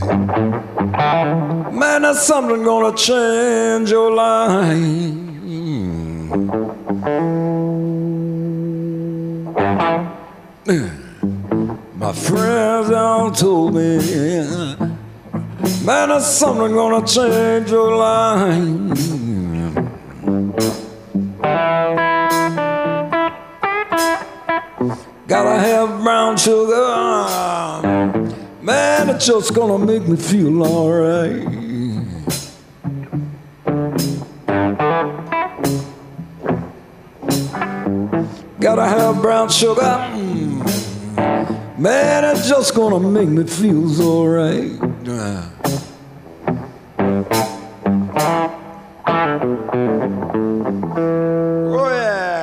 Man, 1.71 2.01
that's 2.03 2.23
something 2.23 2.63
gonna 2.63 2.95
change 2.95 3.91
your 3.91 4.11
life. 4.13 4.77
My 11.95 12.13
friends, 12.13 12.89
they 12.89 12.95
all 12.95 13.31
told 13.31 13.75
me. 13.75 13.97
Man, 15.85 16.09
that's 16.09 16.27
something 16.27 16.73
gonna 16.73 17.05
change 17.05 17.71
your 17.71 17.95
life. 17.95 19.32
Gotta 25.33 25.57
have 25.57 26.03
brown 26.03 26.37
sugar. 26.37 27.81
Man, 28.61 29.09
it's 29.09 29.25
just 29.25 29.55
gonna 29.55 29.83
make 29.83 30.07
me 30.07 30.15
feel 30.15 30.61
alright. 30.61 31.41
Gotta 38.59 38.85
have 38.85 39.23
brown 39.23 39.49
sugar. 39.49 39.97
Man, 41.79 42.25
it's 42.25 42.47
just 42.47 42.75
gonna 42.75 42.99
make 42.99 43.29
me 43.29 43.43
feel 43.45 43.89
alright. 44.03 44.79
Oh, 51.75 51.89
yeah. 51.89 52.42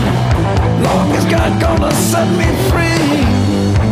Long 0.83 1.11
as 1.11 1.25
God 1.25 1.61
gonna 1.61 1.91
set 1.91 2.27
me 2.39 2.49
free. 2.69 3.90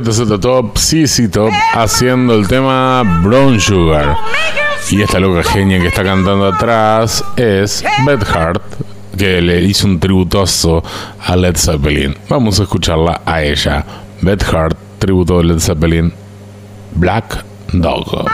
ZZ 0.00 0.40
Top, 0.40 0.78
CC 0.78 1.28
Top, 1.28 1.52
haciendo 1.74 2.34
el 2.34 2.48
tema 2.48 3.02
Brown 3.22 3.60
Sugar. 3.60 4.16
Y 4.90 5.02
esta 5.02 5.20
loca 5.20 5.42
genia 5.42 5.78
que 5.80 5.88
está 5.88 6.02
cantando 6.02 6.46
atrás 6.46 7.22
es 7.36 7.84
Beth 8.06 8.24
Hart, 8.34 8.62
que 9.18 9.42
le 9.42 9.60
hizo 9.60 9.86
un 9.86 10.00
tributoso 10.00 10.82
a 11.20 11.36
Led 11.36 11.58
Zeppelin. 11.58 12.16
Vamos 12.30 12.58
a 12.58 12.62
escucharla 12.62 13.20
a 13.26 13.42
ella. 13.42 13.84
Beth 14.22 14.44
Hart, 14.44 14.78
tributo 14.98 15.36
de 15.38 15.44
Led 15.44 15.58
Zeppelin, 15.58 16.10
Black 16.94 17.44
Dog. 17.74 18.26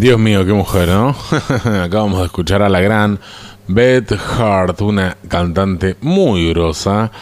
Dios 0.00 0.18
mío, 0.18 0.46
qué 0.46 0.54
mujer, 0.54 0.88
¿no? 0.88 1.14
Acabamos 1.82 2.20
de 2.20 2.24
escuchar 2.24 2.62
a 2.62 2.70
la 2.70 2.80
gran 2.80 3.20
Beth 3.68 4.10
Hart, 4.12 4.80
una 4.80 5.18
cantante 5.28 5.96
muy 6.00 6.48
grosa 6.48 7.12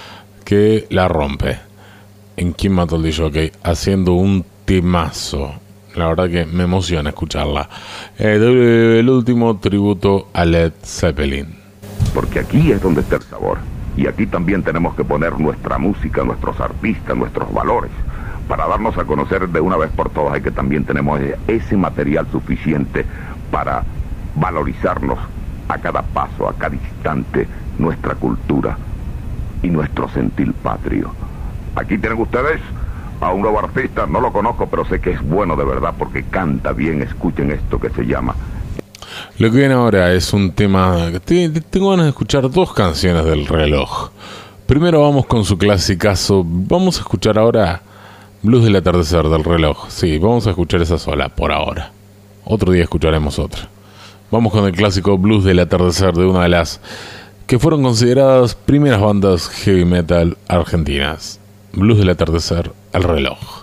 que 0.44 0.86
la 0.90 1.08
rompe. 1.08 1.58
En 2.36 2.54
Kim 2.54 2.74
mató 2.74 2.94
el 2.94 3.02
DJ, 3.02 3.50
haciendo 3.64 4.12
un 4.12 4.44
temazo. 4.64 5.54
La 5.96 6.06
verdad 6.06 6.30
que 6.30 6.46
me 6.46 6.62
emociona 6.62 7.10
escucharla. 7.10 7.68
Eh, 8.16 8.98
el 9.00 9.10
último 9.10 9.58
tributo 9.58 10.28
a 10.32 10.44
Led 10.44 10.72
Zeppelin. 10.84 11.48
Porque 12.14 12.38
aquí 12.38 12.70
es 12.70 12.80
donde 12.80 13.00
está 13.00 13.16
el 13.16 13.22
sabor. 13.22 13.58
Y 13.96 14.06
aquí 14.06 14.24
también 14.24 14.62
tenemos 14.62 14.94
que 14.94 15.02
poner 15.02 15.40
nuestra 15.40 15.78
música, 15.78 16.22
nuestros 16.22 16.60
artistas, 16.60 17.16
nuestros 17.16 17.52
valores. 17.52 17.90
Para 18.48 18.66
darnos 18.66 18.96
a 18.96 19.04
conocer 19.04 19.48
de 19.48 19.60
una 19.60 19.76
vez 19.76 19.90
por 19.90 20.08
todas 20.10 20.32
hay 20.34 20.40
que 20.40 20.50
también 20.50 20.84
tenemos 20.84 21.20
ese 21.46 21.76
material 21.76 22.26
suficiente 22.32 23.04
para 23.50 23.84
valorizarnos 24.34 25.18
a 25.68 25.78
cada 25.78 26.02
paso, 26.02 26.48
a 26.48 26.54
cada 26.54 26.74
instante, 26.74 27.46
nuestra 27.78 28.14
cultura 28.14 28.78
y 29.62 29.68
nuestro 29.68 30.08
sentir 30.08 30.52
patrio. 30.54 31.10
Aquí 31.76 31.98
tienen 31.98 32.18
ustedes 32.20 32.60
a 33.20 33.32
un 33.32 33.42
nuevo 33.42 33.58
artista, 33.58 34.06
no 34.06 34.20
lo 34.20 34.32
conozco, 34.32 34.66
pero 34.68 34.84
sé 34.86 35.00
que 35.00 35.10
es 35.10 35.22
bueno 35.22 35.54
de 35.56 35.64
verdad 35.64 35.92
porque 35.98 36.22
canta 36.24 36.72
bien, 36.72 37.02
escuchen 37.02 37.50
esto 37.50 37.78
que 37.78 37.90
se 37.90 38.06
llama 38.06 38.34
Lo 39.38 39.50
que 39.50 39.58
viene 39.58 39.74
ahora 39.74 40.12
es 40.12 40.32
un 40.32 40.52
tema. 40.52 40.96
te- 41.24 41.48
te- 41.50 41.60
Tengo 41.60 41.90
ganas 41.90 42.06
de 42.06 42.10
escuchar 42.10 42.48
dos 42.50 42.72
canciones 42.72 43.24
del 43.24 43.46
reloj. 43.46 44.10
Primero 44.66 45.02
vamos 45.02 45.26
con 45.26 45.44
su 45.44 45.58
clasicazo. 45.58 46.42
Vamos 46.46 46.98
a 46.98 47.00
escuchar 47.00 47.38
ahora 47.38 47.82
Blues 48.40 48.62
del 48.62 48.76
atardecer 48.76 49.28
del 49.28 49.42
reloj. 49.42 49.88
Sí, 49.88 50.18
vamos 50.18 50.46
a 50.46 50.50
escuchar 50.50 50.80
esa 50.80 50.96
sola 50.96 51.28
por 51.28 51.50
ahora. 51.50 51.90
Otro 52.44 52.70
día 52.70 52.84
escucharemos 52.84 53.40
otra. 53.40 53.68
Vamos 54.30 54.52
con 54.52 54.64
el 54.64 54.72
clásico 54.72 55.18
Blues 55.18 55.42
del 55.42 55.58
atardecer 55.58 56.14
de 56.14 56.24
una 56.24 56.44
de 56.44 56.50
las 56.50 56.80
que 57.48 57.58
fueron 57.58 57.82
consideradas 57.82 58.54
primeras 58.54 59.00
bandas 59.00 59.48
heavy 59.48 59.84
metal 59.84 60.38
argentinas. 60.46 61.40
Blues 61.72 61.98
del 61.98 62.10
atardecer, 62.10 62.70
el 62.92 63.02
reloj. 63.02 63.57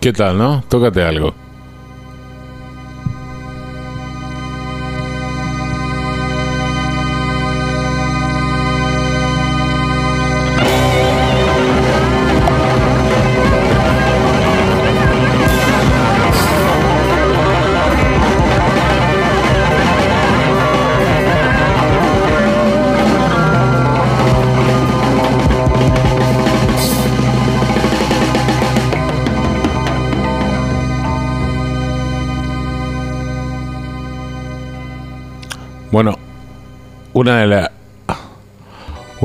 ¿Qué 0.00 0.12
tal, 0.12 0.38
no? 0.38 0.62
Tócate 0.68 1.02
algo. 1.02 1.34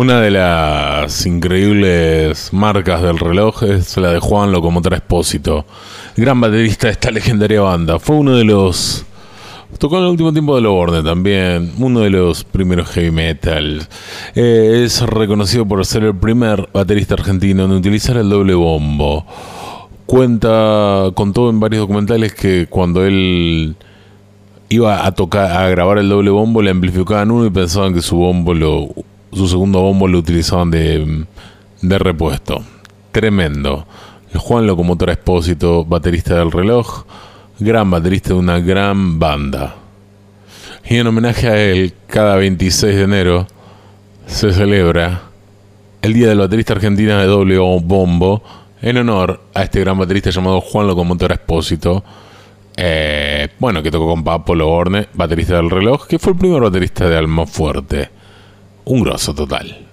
Una 0.03 0.19
de 0.19 0.31
las 0.31 1.25
increíbles 1.25 2.51
marcas 2.51 3.01
del 3.01 3.17
reloj 3.17 3.63
es 3.63 3.95
la 3.95 4.11
de 4.11 4.19
Juan 4.19 4.51
Locomotora 4.51 4.97
Espósito, 4.97 5.65
gran 6.17 6.41
baterista 6.41 6.87
de 6.87 6.93
esta 6.93 7.09
legendaria 7.09 7.61
banda. 7.61 7.99
Fue 7.99 8.17
uno 8.17 8.35
de 8.35 8.43
los 8.43 9.05
tocó 9.79 9.99
en 9.99 10.03
el 10.03 10.09
último 10.09 10.33
tiempo 10.33 10.55
de 10.57 10.61
Loborne 10.61 11.03
también, 11.03 11.71
uno 11.77 12.01
de 12.01 12.09
los 12.09 12.43
primeros 12.43 12.89
heavy 12.89 13.11
metal. 13.11 13.87
Eh, 14.35 14.81
es 14.83 14.99
reconocido 15.03 15.65
por 15.65 15.85
ser 15.85 16.03
el 16.03 16.15
primer 16.15 16.67
baterista 16.73 17.13
argentino 17.13 17.63
en 17.63 17.71
utilizar 17.71 18.17
el 18.17 18.29
doble 18.29 18.55
bombo. 18.55 19.25
Cuenta, 20.05 21.11
contó 21.13 21.49
en 21.49 21.61
varios 21.61 21.83
documentales 21.83 22.33
que 22.33 22.67
cuando 22.69 23.05
él 23.05 23.77
iba 24.67 25.05
a 25.05 25.13
tocar, 25.13 25.49
a 25.49 25.69
grabar 25.69 25.97
el 25.97 26.09
doble 26.09 26.29
bombo, 26.29 26.61
le 26.61 26.71
amplificaban 26.71 27.31
uno 27.31 27.45
y 27.45 27.51
pensaban 27.51 27.93
que 27.93 28.01
su 28.01 28.17
bombo 28.17 28.53
lo, 28.53 28.89
su 29.35 29.47
segundo 29.47 29.81
bombo 29.81 30.07
lo 30.07 30.19
utilizaban 30.19 30.71
de, 30.71 31.25
de 31.81 31.99
repuesto. 31.99 32.63
Tremendo. 33.11 33.85
Juan 34.35 34.65
Locomotora 34.65 35.13
Espósito, 35.13 35.85
baterista 35.85 36.39
del 36.39 36.51
reloj, 36.51 37.05
gran 37.59 37.91
baterista 37.91 38.29
de 38.29 38.35
una 38.35 38.59
gran 38.59 39.19
banda. 39.19 39.75
Y 40.85 40.97
en 40.97 41.07
homenaje 41.07 41.47
a 41.47 41.61
él, 41.61 41.93
cada 42.07 42.35
26 42.35 42.95
de 42.95 43.03
enero 43.03 43.47
se 44.25 44.51
celebra 44.51 45.21
el 46.01 46.13
Día 46.13 46.27
del 46.27 46.39
Baterista 46.39 46.73
Argentina 46.73 47.19
de 47.21 47.27
Doble 47.27 47.57
Bombo 47.57 48.43
en 48.81 48.97
honor 48.97 49.39
a 49.53 49.63
este 49.63 49.79
gran 49.79 49.97
baterista 49.97 50.29
llamado 50.29 50.59
Juan 50.59 50.87
Locomotora 50.87 51.35
Espósito. 51.35 52.03
Eh, 52.75 53.47
bueno, 53.59 53.81
que 53.81 53.91
tocó 53.91 54.07
con 54.07 54.23
Papo 54.23 54.55
Loborne, 54.55 55.07
baterista 55.13 55.55
del 55.55 55.69
reloj, 55.69 56.07
que 56.07 56.19
fue 56.19 56.33
el 56.33 56.39
primer 56.39 56.61
baterista 56.61 57.07
de 57.07 57.17
Alma 57.17 57.45
Fuerte. 57.45 58.09
Un 58.85 59.01
grosso 59.01 59.33
total. 59.33 59.87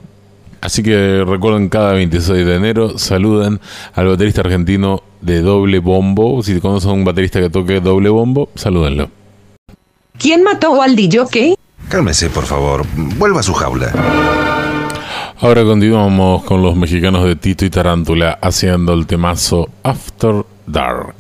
Así 0.61 0.82
que 0.82 1.24
recuerden 1.26 1.68
cada 1.68 1.93
26 1.95 2.45
de 2.45 2.55
enero, 2.55 2.99
saluden 2.99 3.61
al 3.95 4.09
baterista 4.09 4.43
argentino 4.43 5.03
de 5.20 5.41
doble 5.41 5.78
bombo. 5.78 6.43
Si 6.43 6.61
conocen 6.61 6.91
a 6.91 6.95
un 6.95 7.05
baterista 7.05 7.41
que 7.41 7.49
toque 7.49 7.80
doble 7.80 8.11
bombo, 8.11 8.51
salúdenlo. 8.55 9.11
¿Quién 10.18 10.43
mató 10.43 10.82
al 10.82 10.97
DJ? 10.97 11.55
Cálmese, 11.88 12.28
por 12.28 12.45
favor. 12.45 12.84
Vuelva 12.95 13.41
a 13.41 13.43
su 13.43 13.55
jaula. 13.55 13.93
Ahora 15.41 15.64
continuamos 15.64 16.45
con 16.45 16.62
los 16.62 16.76
mexicanos 16.76 17.24
de 17.24 17.36
Tito 17.36 17.64
y 17.64 17.70
Tarántula 17.70 18.38
haciendo 18.43 18.93
el 18.93 19.07
temazo 19.07 19.70
After 19.82 20.45
Dark. 20.66 21.16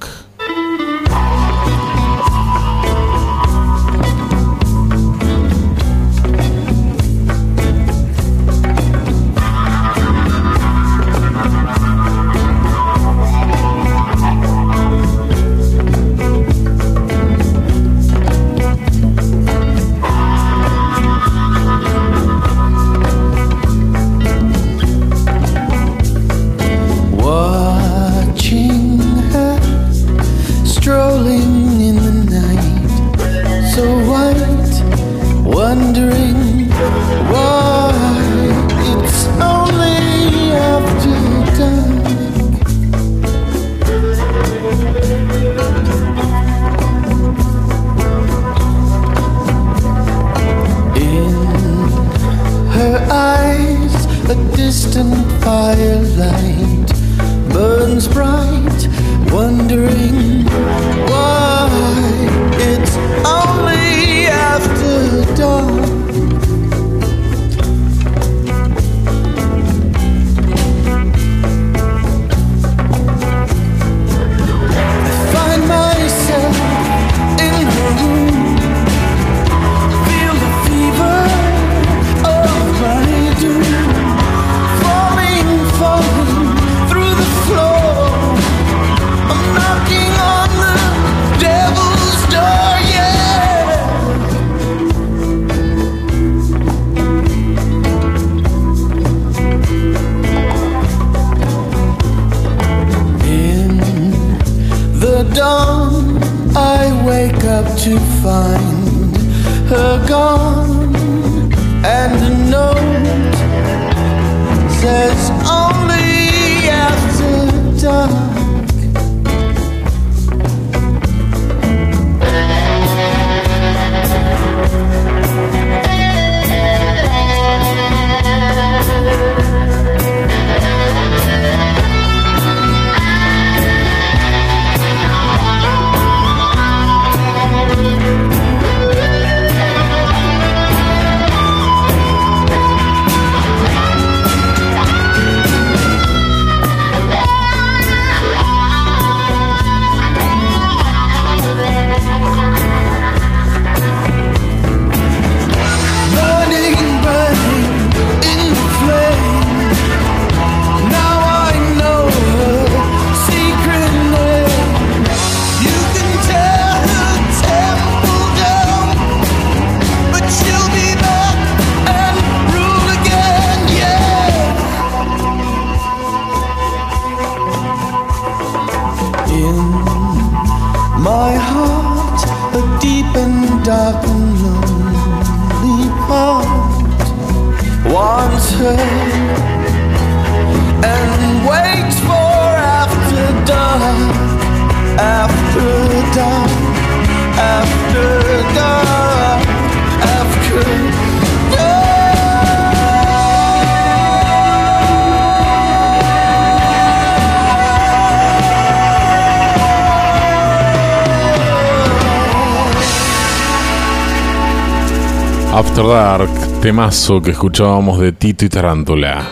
Temazo 216.60 217.22
que 217.22 217.30
escuchábamos 217.30 217.98
de 218.00 218.12
Tito 218.12 218.44
y 218.44 218.50
Tarántula. 218.50 219.26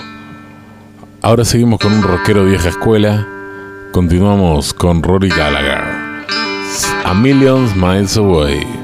Ahora 1.20 1.44
seguimos 1.44 1.78
con 1.78 1.92
un 1.92 2.02
rockero 2.02 2.46
vieja 2.46 2.70
escuela. 2.70 3.28
Continuamos 3.92 4.72
con 4.72 5.02
Rory 5.02 5.28
Gallagher. 5.28 6.24
A 7.04 7.12
Millions 7.12 7.76
Miles 7.76 8.16
Away. 8.16 8.77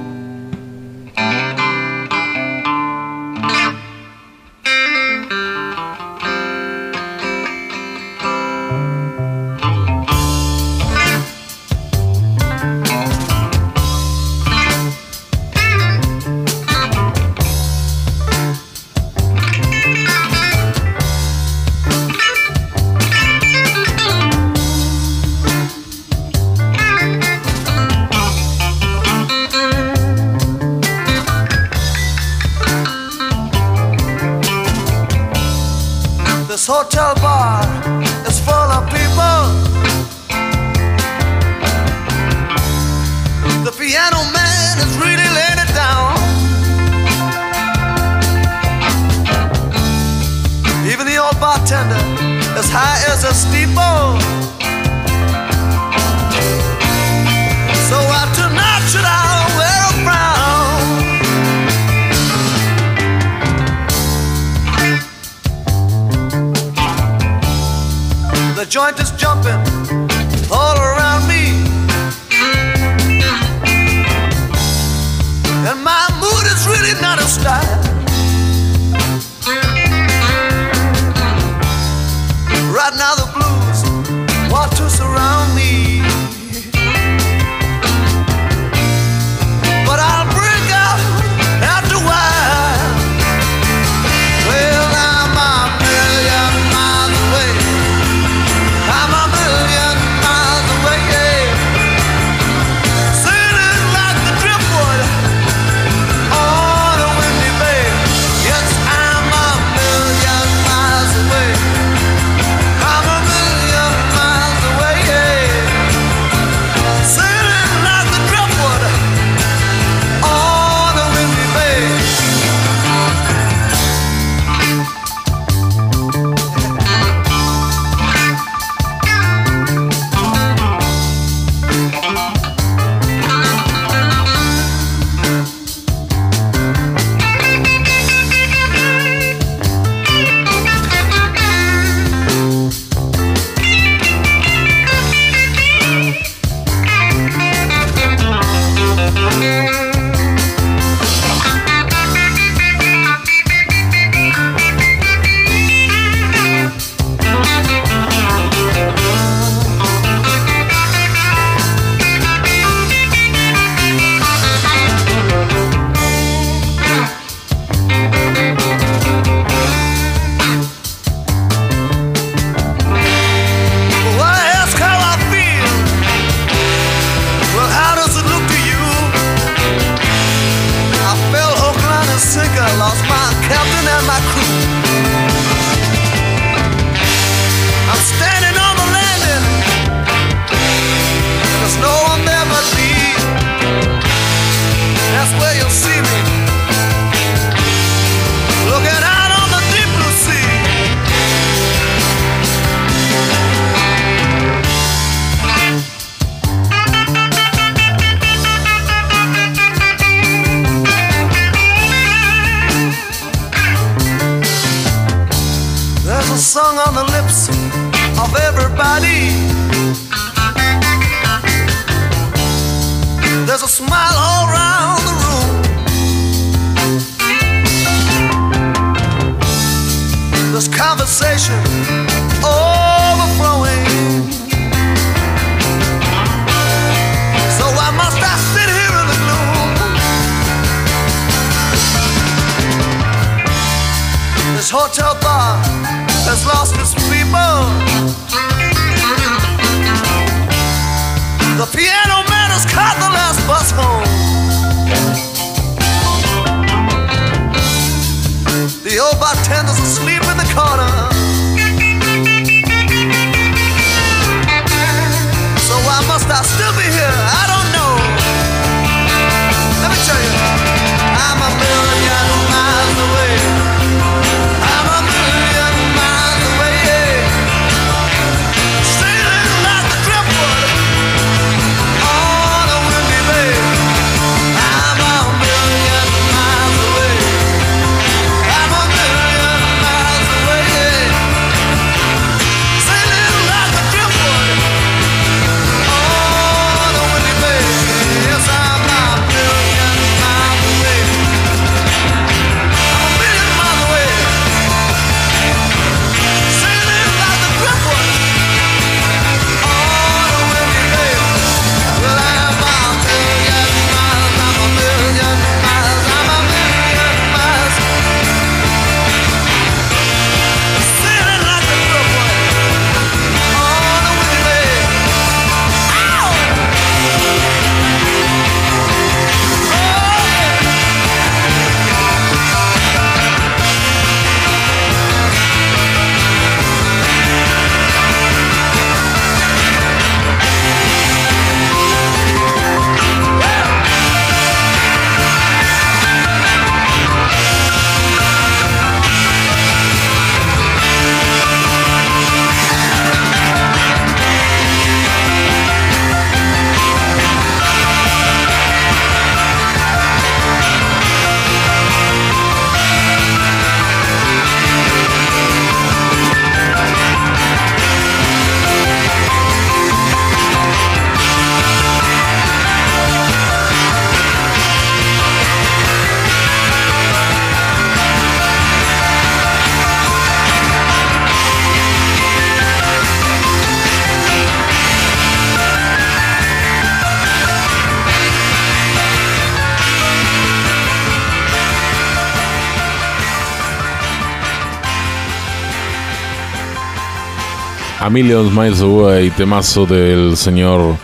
Millions 398.14 398.52
Miles 398.52 398.80
Away, 398.80 399.30
temazo 399.30 399.86
del 399.86 400.36
señor 400.36 400.94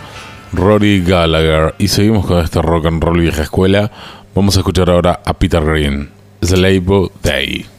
Rory 0.52 1.02
Gallagher. 1.02 1.74
Y 1.76 1.88
seguimos 1.88 2.24
con 2.24 2.38
este 2.38 2.62
rock 2.62 2.86
and 2.86 3.02
roll 3.02 3.18
vieja 3.18 3.42
escuela. 3.42 3.90
Vamos 4.32 4.56
a 4.56 4.60
escuchar 4.60 4.88
ahora 4.88 5.20
a 5.24 5.34
Peter 5.34 5.60
Green, 5.64 6.08
Slave 6.40 7.10
Day. 7.20 7.69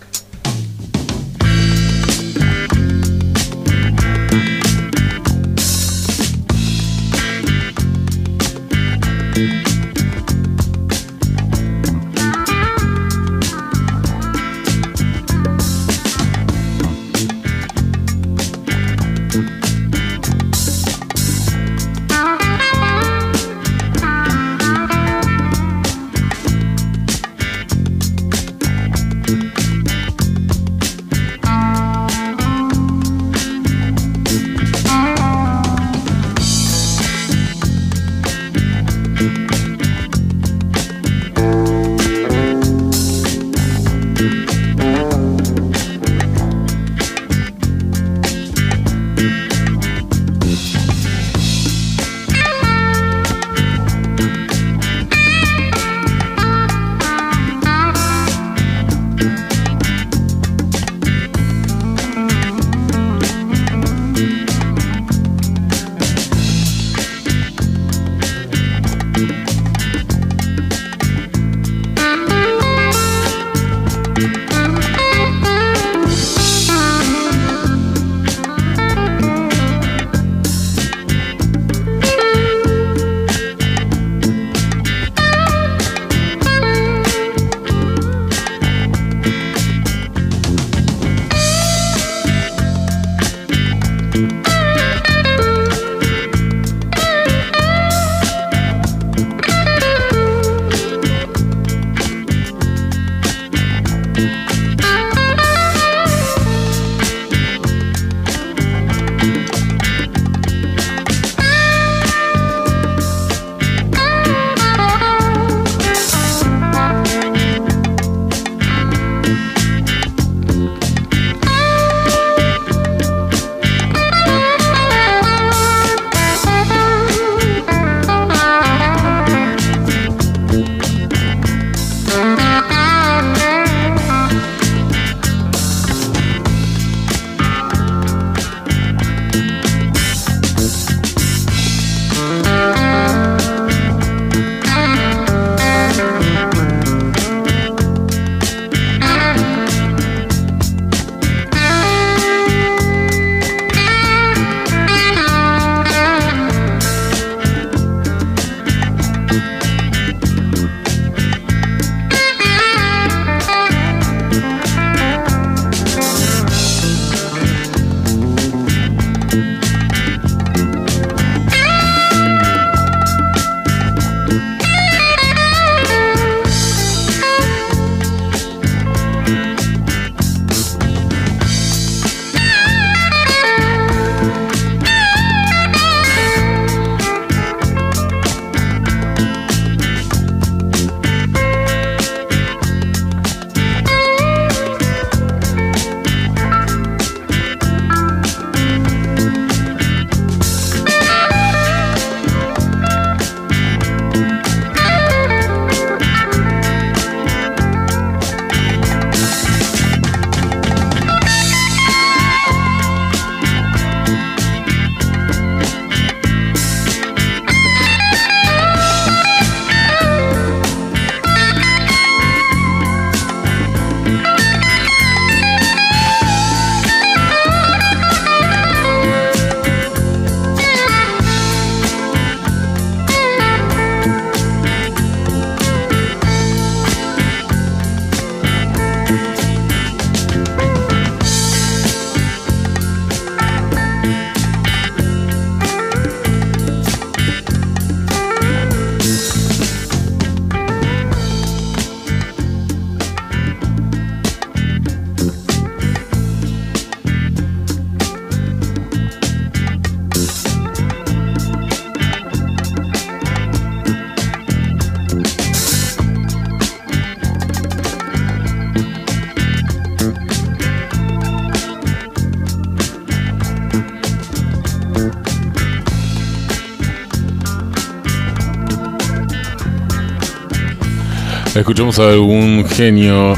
Escuchamos 281.61 281.99
a 281.99 282.09
algún 282.09 282.65
genio, 282.67 283.35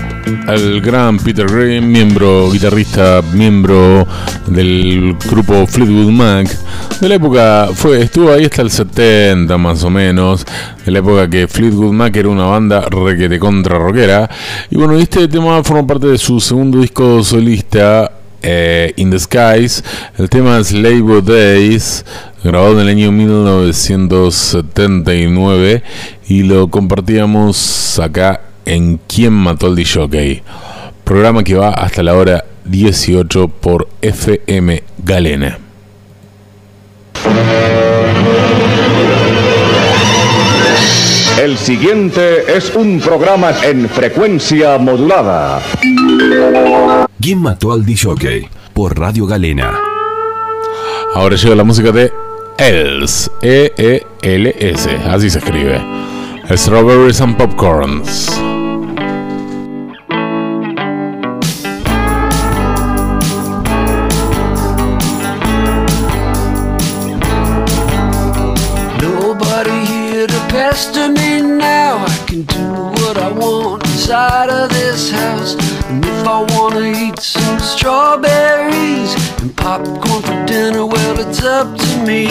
al 0.48 0.80
gran 0.80 1.18
Peter 1.18 1.46
Green, 1.46 1.92
miembro, 1.92 2.50
guitarrista, 2.50 3.22
miembro 3.34 4.08
del 4.48 5.18
grupo 5.30 5.68
Fleetwood 5.68 6.10
Mac. 6.10 6.48
De 7.02 7.10
la 7.10 7.16
época, 7.16 7.70
fue, 7.74 8.04
estuvo 8.04 8.32
ahí 8.32 8.46
hasta 8.46 8.62
el 8.62 8.72
70 8.72 9.58
más 9.58 9.84
o 9.84 9.90
menos. 9.90 10.46
De 10.86 10.92
la 10.94 11.00
época 11.00 11.30
que 11.30 11.50
Fleetwood 11.50 11.92
Mac 11.92 12.16
era 12.16 12.30
una 12.30 12.46
banda 12.46 12.88
requete 12.90 13.38
contra 13.38 13.78
rockera. 13.78 14.30
Y 14.70 14.78
bueno, 14.78 14.94
este 14.94 15.28
tema 15.28 15.62
forma 15.62 15.86
parte 15.86 16.08
de 16.08 16.18
su 16.18 16.40
segundo 16.40 16.80
disco 16.80 17.22
solista. 17.26 18.10
Eh, 18.44 18.94
In 18.98 19.10
the 19.10 19.18
Skies, 19.20 19.84
el 20.18 20.30
tema 20.30 20.60
es 20.60 20.72
Labor 20.72 21.24
Days, 21.24 22.06
grabado 22.44 22.74
en 22.74 22.82
el 22.82 22.90
año 22.90 23.12
1979 23.12 25.82
y 26.28 26.44
lo 26.44 26.70
compartíamos 26.70 27.98
acá 28.00 28.42
en 28.66 29.00
¿Quién 29.08 29.34
mató 29.34 29.66
al 29.68 29.76
DJ? 29.76 30.44
Programa 31.04 31.44
que 31.44 31.56
va 31.56 31.70
hasta 31.70 32.04
la 32.04 32.16
hora 32.16 32.46
18 32.66 33.48
por 33.48 33.88
FM 34.02 34.84
Galena. 35.04 35.58
El 41.42 41.58
siguiente 41.58 42.56
es 42.56 42.74
un 42.76 43.02
programa 43.02 43.52
en 43.64 43.90
frecuencia 43.90 44.78
modulada. 44.78 45.62
¿Quién 47.24 47.42
mató 47.42 47.72
al 47.72 47.86
DJ? 47.86 48.50
Por 48.74 49.00
Radio 49.00 49.26
Galena. 49.26 49.80
Ahora 51.16 51.38
llega 51.38 51.56
la 51.56 51.64
música 51.64 51.94
de 51.94 52.12
Els, 52.58 53.32
E-E-L-S, 53.42 54.90
así 55.08 55.30
se 55.30 55.38
escribe. 55.38 55.82
Strawberries 56.50 57.22
and 57.22 57.38
Popcorns. 57.38 58.30
Me. 82.06 82.28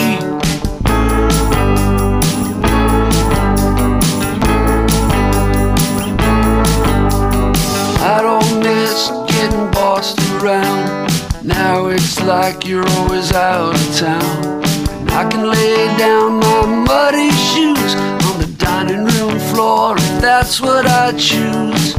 I 8.05 8.19
don't 8.21 8.59
miss 8.59 9.09
getting 9.27 9.71
bossed 9.71 10.19
around. 10.33 11.09
Now 11.43 11.87
it's 11.87 12.21
like 12.21 12.67
you're 12.67 12.87
always 12.97 13.33
out 13.33 13.75
of 13.75 13.97
town. 13.97 14.63
I 15.09 15.27
can 15.29 15.49
lay 15.49 15.87
down 15.97 16.39
my 16.39 16.65
muddy 16.85 17.31
shoes 17.31 17.95
on 18.27 18.39
the 18.39 18.53
dining 18.57 19.05
room 19.05 19.39
floor 19.51 19.95
if 19.97 20.21
that's 20.21 20.61
what 20.61 20.85
I 20.85 21.11
choose. 21.13 21.95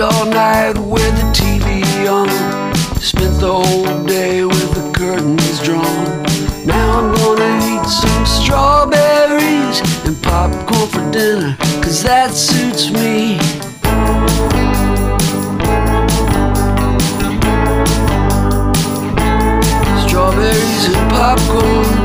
All 0.00 0.24
night 0.24 0.78
with 0.78 1.14
the 1.16 1.30
TV 1.30 2.10
on. 2.10 2.26
Spent 3.02 3.38
the 3.38 3.52
whole 3.52 4.04
day 4.06 4.46
with 4.46 4.72
the 4.72 4.90
curtains 4.98 5.60
drawn. 5.62 6.24
Now 6.64 7.00
I'm 7.00 7.14
gonna 7.16 7.58
eat 7.68 7.86
some 7.86 8.24
strawberries 8.24 9.82
and 10.06 10.16
popcorn 10.22 10.88
for 10.88 11.10
dinner, 11.10 11.54
cause 11.82 12.02
that 12.02 12.32
suits 12.32 12.90
me. 12.90 13.36
Strawberries 20.08 20.96
and 20.96 21.10
popcorn. 21.10 21.99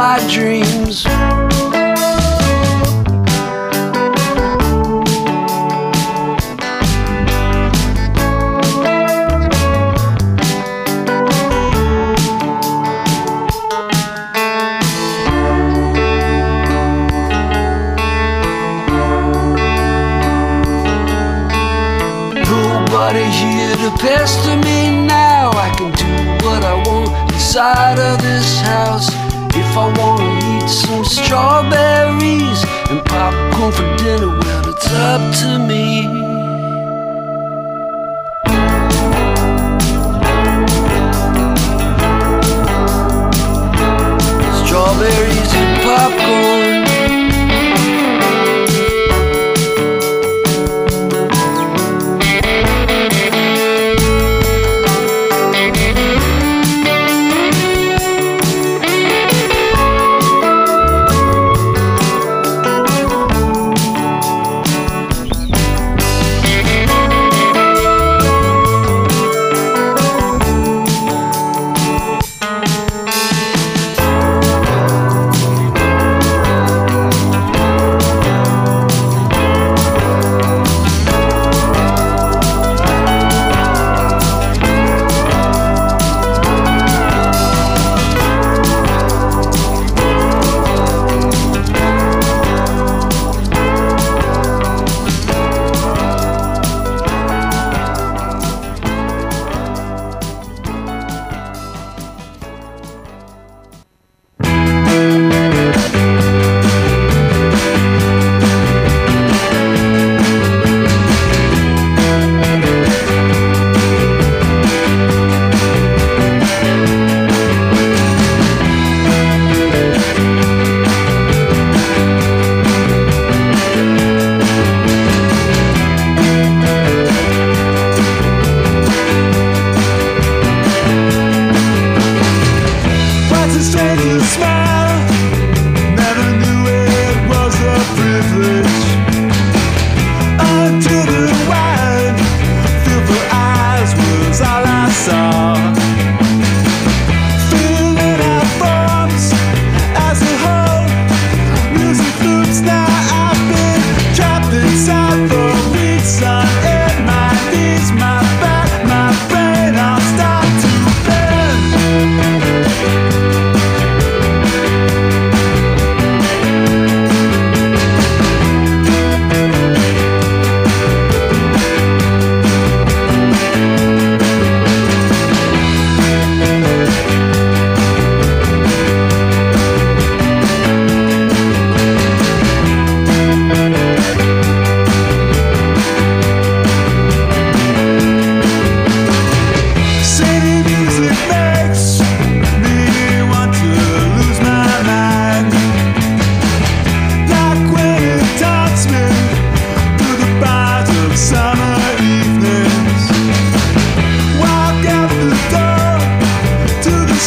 My 0.00 0.18
dreams. 0.30 1.19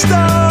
stars. 0.05 0.42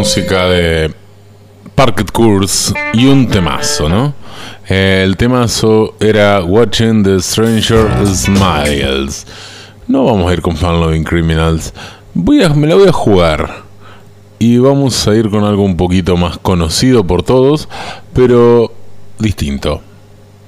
Música 0.00 0.48
de 0.48 0.90
Parket 1.74 2.10
Course 2.10 2.72
y 2.94 3.04
un 3.04 3.28
temazo, 3.28 3.86
¿no? 3.86 4.14
El 4.66 5.14
temazo 5.18 5.94
era 6.00 6.42
Watching 6.42 7.02
the 7.02 7.20
Stranger 7.20 8.06
Smiles. 8.06 9.26
No 9.88 10.06
vamos 10.06 10.30
a 10.30 10.32
ir 10.32 10.40
con 10.40 10.56
Fan 10.56 10.80
Loving 10.80 11.04
Criminals. 11.04 11.74
Voy 12.14 12.42
a, 12.42 12.48
me 12.48 12.66
la 12.66 12.76
voy 12.76 12.88
a 12.88 12.92
jugar. 12.92 13.62
Y 14.38 14.56
vamos 14.56 15.06
a 15.06 15.14
ir 15.14 15.28
con 15.28 15.44
algo 15.44 15.64
un 15.64 15.76
poquito 15.76 16.16
más 16.16 16.38
conocido 16.38 17.04
por 17.04 17.22
todos, 17.22 17.68
pero 18.14 18.72
distinto. 19.18 19.82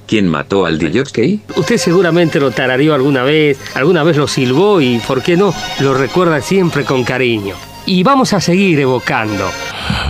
¿Quién 0.07 0.29
mató 0.29 0.65
al 0.65 0.79
DJ? 0.79 1.41
Usted 1.55 1.77
seguramente 1.77 2.39
lo 2.39 2.49
tarareó 2.49 2.95
alguna 2.95 3.21
vez, 3.21 3.59
alguna 3.75 4.01
vez 4.01 4.17
lo 4.17 4.27
silbó 4.27 4.81
y, 4.81 4.97
¿por 4.97 5.21
qué 5.21 5.37
no?, 5.37 5.53
lo 5.79 5.93
recuerda 5.93 6.41
siempre 6.41 6.85
con 6.85 7.03
cariño. 7.03 7.53
Y 7.85 8.01
vamos 8.03 8.33
a 8.33 8.39
seguir 8.39 8.79
evocando. 8.79 9.49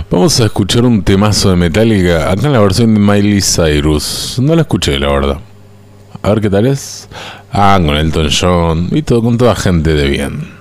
Vamos 0.08 0.38
a 0.40 0.44
escuchar 0.44 0.84
un 0.84 1.02
temazo 1.02 1.50
de 1.50 1.56
Metallica, 1.56 2.30
acá 2.30 2.46
en 2.46 2.52
la 2.52 2.60
versión 2.60 2.94
de 2.94 3.00
Miley 3.00 3.40
Cyrus. 3.40 4.38
No 4.40 4.54
la 4.54 4.62
escuché, 4.62 4.98
la 4.98 5.08
verdad. 5.08 5.38
A 6.22 6.28
ver 6.28 6.40
qué 6.40 6.48
tal 6.48 6.66
es. 6.66 7.08
Ah, 7.52 7.78
con 7.84 7.96
Elton 7.96 8.28
John 8.30 8.88
y 8.92 9.02
todo, 9.02 9.22
con 9.22 9.36
toda 9.36 9.56
gente 9.56 9.92
de 9.92 10.08
bien. 10.08 10.53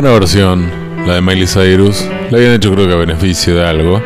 Buena 0.00 0.18
versión, 0.18 0.70
la 1.06 1.16
de 1.16 1.20
Miley 1.20 1.46
Cyrus. 1.46 2.06
La 2.30 2.38
habían 2.38 2.54
hecho 2.54 2.72
creo 2.72 2.86
que 2.86 2.94
a 2.94 2.96
beneficio 2.96 3.54
de 3.54 3.66
algo. 3.66 4.00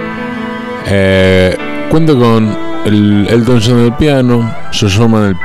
Eh, 0.89 1.57
cuenta 1.89 2.16
con 2.16 2.59
el 2.85 3.29
Elton 3.31 3.61
John 3.65 3.79
en 3.79 3.85
el 3.85 3.93
piano, 3.93 4.53
Joe 4.73 5.07
Man 5.07 5.39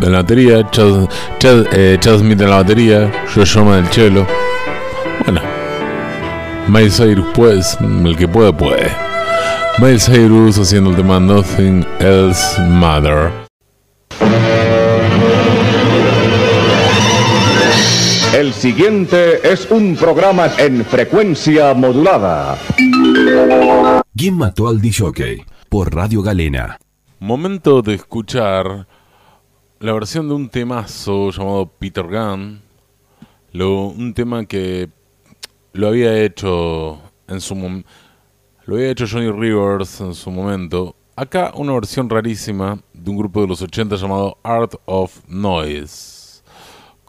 en, 0.00 0.12
la 0.12 0.18
batería, 0.18 0.64
Chad, 0.70 1.08
Chad, 1.40 1.64
eh, 1.72 1.96
Chad 1.98 2.18
Smith 2.18 2.40
en 2.40 2.50
la 2.50 2.58
batería, 2.58 3.10
Joe 3.34 3.64
Man 3.64 3.78
en 3.80 3.84
el 3.86 3.90
cello. 3.90 4.26
Bueno, 5.24 5.40
Miley 6.68 6.90
Cyrus 6.92 7.26
pues, 7.34 7.76
el 7.80 8.16
que 8.16 8.28
puede 8.28 8.52
puede. 8.52 8.92
Miley 9.78 9.98
Cyrus 9.98 10.56
haciendo 10.56 10.90
el 10.90 10.96
tema 10.96 11.18
Nothing 11.18 11.84
Else 11.98 12.62
Matter. 12.62 13.32
El 18.40 18.54
siguiente 18.54 19.46
es 19.52 19.70
un 19.70 19.94
programa 19.96 20.46
en 20.56 20.82
frecuencia 20.82 21.74
modulada. 21.74 22.56
¿Quién 24.16 24.34
mató 24.38 24.66
al 24.68 24.80
DJ? 24.80 25.44
Por 25.68 25.94
Radio 25.94 26.22
Galena. 26.22 26.78
Momento 27.18 27.82
de 27.82 27.92
escuchar 27.96 28.86
la 29.78 29.92
versión 29.92 30.26
de 30.28 30.34
un 30.36 30.48
temazo 30.48 31.30
llamado 31.30 31.66
Peter 31.78 32.06
Gunn. 32.06 32.62
Lo- 33.52 33.88
un 33.88 34.14
tema 34.14 34.46
que 34.46 34.88
lo 35.74 35.88
había 35.88 36.16
hecho 36.22 36.98
en 37.28 37.42
su 37.42 37.54
lo 38.64 38.74
había 38.74 38.88
hecho 38.90 39.04
Johnny 39.06 39.30
Rivers 39.30 40.00
en 40.00 40.14
su 40.14 40.30
momento. 40.30 40.96
Acá 41.14 41.52
una 41.56 41.74
versión 41.74 42.08
rarísima 42.08 42.78
de 42.94 43.10
un 43.10 43.18
grupo 43.18 43.42
de 43.42 43.48
los 43.48 43.60
80 43.60 43.96
llamado 43.96 44.38
Art 44.42 44.76
of 44.86 45.18
Noise. 45.28 46.19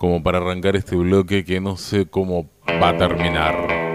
Como 0.01 0.23
para 0.23 0.39
arrancar 0.39 0.75
este 0.75 0.95
bloque 0.95 1.45
que 1.45 1.61
no 1.61 1.77
sé 1.77 2.07
cómo 2.07 2.49
va 2.81 2.89
a 2.89 2.97
terminar. 2.97 3.90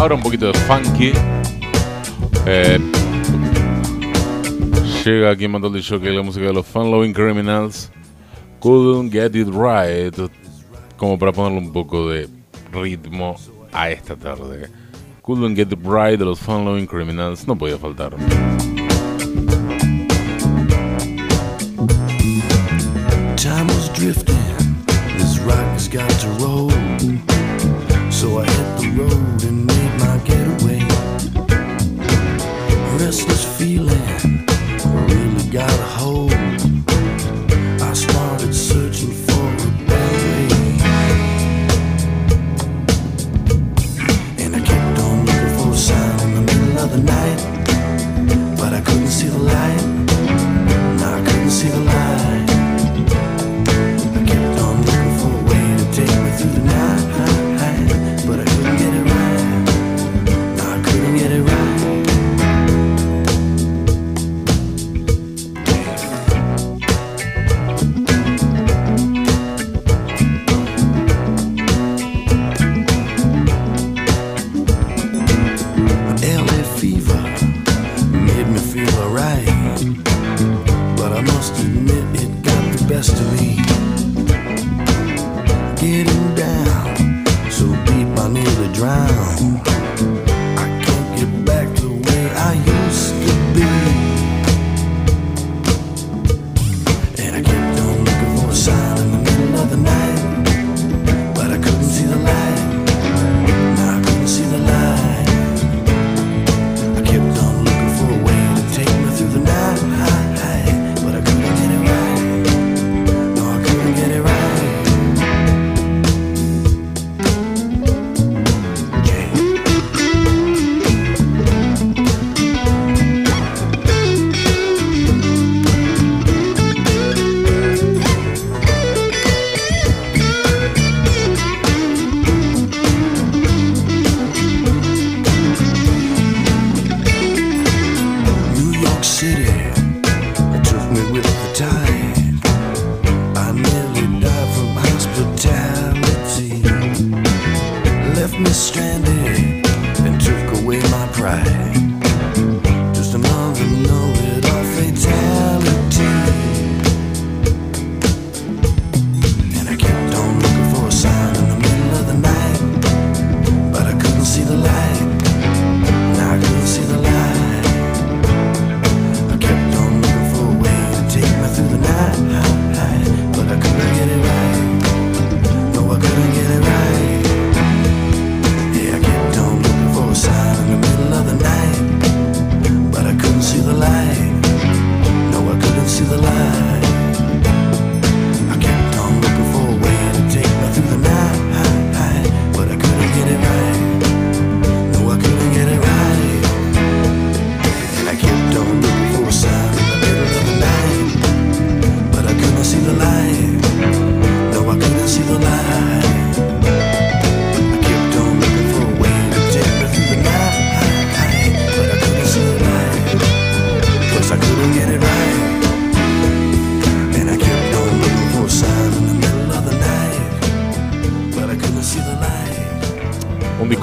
Ahora 0.00 0.14
un 0.14 0.22
poquito 0.22 0.46
de 0.46 0.54
funky. 0.60 1.12
Eh, 2.46 2.78
llega 5.04 5.30
aquí 5.30 5.46
Mató 5.46 5.66
el 5.66 5.82
Show 5.82 6.00
que 6.00 6.08
la 6.08 6.22
música 6.22 6.46
de 6.46 6.54
los 6.54 6.66
Fun 6.66 6.90
Loving 6.90 7.12
Criminals. 7.12 7.92
Couldn't 8.60 9.12
Get 9.12 9.34
It 9.34 9.48
Right. 9.48 10.16
Como 10.96 11.18
para 11.18 11.32
ponerle 11.32 11.58
un 11.58 11.72
poco 11.72 12.08
de 12.08 12.28
ritmo 12.72 13.36
a 13.72 13.90
esta 13.90 14.16
tarde. 14.16 14.70
Couldn't 15.20 15.54
Get 15.54 15.70
It 15.70 15.84
Right 15.84 16.18
de 16.18 16.24
los 16.24 16.40
Fun 16.40 16.64
Loving 16.64 16.86
Criminals. 16.86 17.46
No 17.46 17.56
podía 17.56 17.76
faltar. 17.76 18.16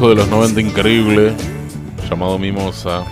De 0.09 0.15
los 0.15 0.29
90 0.29 0.61
increíble 0.61 1.35
llamado 2.09 2.39
Mimosa. 2.39 3.05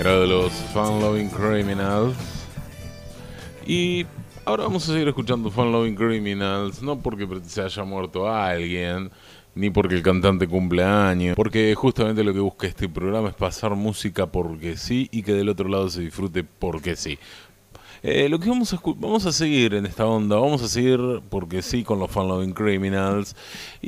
Era 0.00 0.20
de 0.20 0.26
los 0.26 0.52
Fun 0.72 1.00
Loving 1.00 1.28
Criminals. 1.28 2.16
Y 3.66 4.06
ahora 4.46 4.62
vamos 4.62 4.88
a 4.88 4.92
seguir 4.92 5.06
escuchando 5.08 5.50
Fun 5.50 5.70
Loving 5.70 5.94
Criminals. 5.94 6.80
No 6.80 6.98
porque 6.98 7.28
se 7.44 7.60
haya 7.60 7.84
muerto 7.84 8.26
alguien, 8.32 9.10
ni 9.54 9.68
porque 9.68 9.96
el 9.96 10.02
cantante 10.02 10.48
cumple 10.48 10.82
años. 10.82 11.36
Porque 11.36 11.74
justamente 11.74 12.24
lo 12.24 12.32
que 12.32 12.40
busca 12.40 12.66
este 12.66 12.88
programa 12.88 13.28
es 13.28 13.34
pasar 13.34 13.74
música 13.74 14.26
porque 14.26 14.78
sí 14.78 15.10
y 15.12 15.22
que 15.22 15.34
del 15.34 15.50
otro 15.50 15.68
lado 15.68 15.90
se 15.90 16.00
disfrute 16.00 16.42
porque 16.42 16.96
sí. 16.96 17.18
Eh, 18.02 18.28
lo 18.28 18.38
que 18.38 18.48
vamos 18.48 18.72
a 18.72 18.80
vamos 18.96 19.26
a 19.26 19.32
seguir 19.32 19.74
en 19.74 19.84
esta 19.84 20.06
onda, 20.06 20.36
vamos 20.36 20.62
a 20.62 20.68
seguir 20.68 21.20
porque 21.28 21.60
sí 21.60 21.82
con 21.82 21.98
los 21.98 22.10
Fun 22.10 22.28
Loving 22.28 22.52
Criminals 22.52 23.34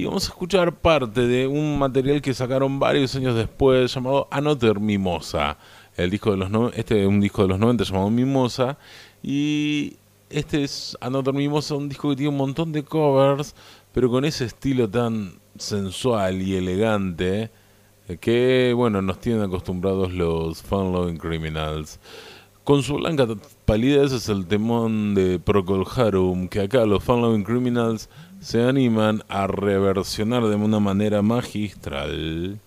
y 0.00 0.04
vamos 0.06 0.24
a 0.24 0.28
escuchar 0.28 0.74
parte 0.76 1.26
de 1.26 1.46
un 1.46 1.78
material 1.78 2.22
que 2.22 2.32
sacaron 2.32 2.78
varios 2.78 3.14
años 3.16 3.34
después 3.34 3.92
llamado 3.94 4.28
Another 4.30 4.80
Mimosa. 4.80 5.58
El 5.96 6.10
disco 6.10 6.30
de 6.30 6.38
los 6.38 6.50
no- 6.50 6.70
este 6.70 7.02
es 7.02 7.06
un 7.08 7.20
disco 7.20 7.42
de 7.42 7.48
los 7.48 7.58
90 7.58 7.84
llamado 7.84 8.08
Mimosa 8.10 8.78
y 9.22 9.94
este 10.30 10.64
es 10.64 10.96
Another 11.00 11.34
Mimosa, 11.34 11.74
un 11.74 11.88
disco 11.88 12.08
que 12.10 12.16
tiene 12.16 12.30
un 12.30 12.36
montón 12.38 12.72
de 12.72 12.82
covers, 12.82 13.54
pero 13.92 14.08
con 14.10 14.24
ese 14.24 14.44
estilo 14.46 14.88
tan 14.88 15.34
sensual 15.58 16.40
y 16.40 16.54
elegante 16.56 17.50
eh, 18.08 18.16
que 18.18 18.72
bueno, 18.74 19.02
nos 19.02 19.20
tienen 19.20 19.42
acostumbrados 19.42 20.12
los 20.12 20.62
Fun 20.62 20.92
Loving 20.92 21.18
Criminals. 21.18 22.00
Con 22.64 22.82
su 22.82 22.94
blanca 22.94 23.26
palidez 23.64 24.12
es 24.12 24.28
el 24.28 24.46
temón 24.46 25.14
de 25.14 25.38
Procol 25.40 25.84
Harum, 25.96 26.46
que 26.48 26.60
acá 26.60 26.86
los 26.86 27.02
Fun 27.02 27.20
Loving 27.20 27.42
Criminals 27.44 28.08
se 28.40 28.62
animan 28.62 29.22
a 29.28 29.46
reversionar 29.46 30.44
de 30.44 30.56
una 30.56 30.80
manera 30.80 31.20
magistral. 31.22 32.58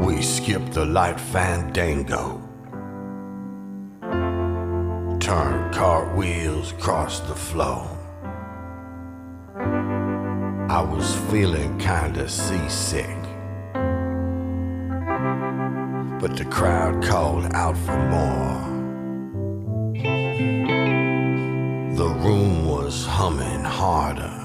We 0.00 0.22
skip 0.22 0.72
the 0.72 0.86
light 0.86 1.20
fandango. 1.20 2.47
Turn 6.18 6.80
crossed 6.80 7.28
the 7.28 7.34
floor. 7.34 7.86
I 10.68 10.80
was 10.80 11.14
feeling 11.30 11.78
kinda 11.78 12.28
seasick. 12.28 13.20
But 16.20 16.36
the 16.36 16.46
crowd 16.50 17.04
called 17.04 17.46
out 17.54 17.76
for 17.76 17.98
more. 18.16 18.58
The 22.00 22.10
room 22.24 22.66
was 22.66 23.06
humming 23.06 23.62
harder 23.62 24.38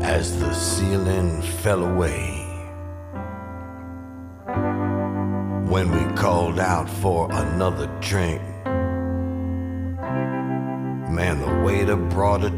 as 0.00 0.38
the 0.38 0.52
ceiling 0.54 1.42
fell 1.42 1.82
away. 1.82 2.28
When 5.72 5.90
we 5.90 6.04
called 6.14 6.60
out 6.60 6.88
for 6.88 7.28
another 7.32 7.88
drink, 8.00 8.51
a. 12.40 12.50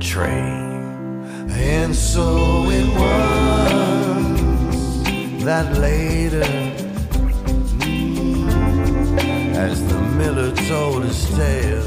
And 1.50 1.94
so 1.94 2.70
it 2.70 2.86
was 2.94 4.34
that 5.44 5.76
later, 5.78 6.44
as 9.58 9.86
the 9.88 10.00
miller 10.18 10.52
told 10.68 11.04
his 11.04 11.28
tale, 11.36 11.82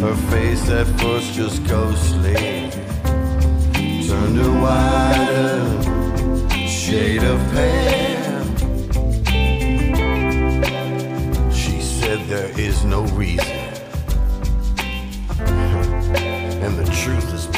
her 0.00 0.16
face 0.30 0.68
at 0.70 0.86
first 1.00 1.34
just 1.34 1.64
ghostly 1.66 2.70
turned 4.06 4.38
a 4.40 4.50
wider 4.64 5.60
shade 6.66 7.22
of 7.22 7.38
pale. 7.52 8.44
She 11.52 11.80
said 11.80 12.18
there 12.28 12.52
is 12.58 12.84
no 12.84 13.04
reason, 13.16 13.43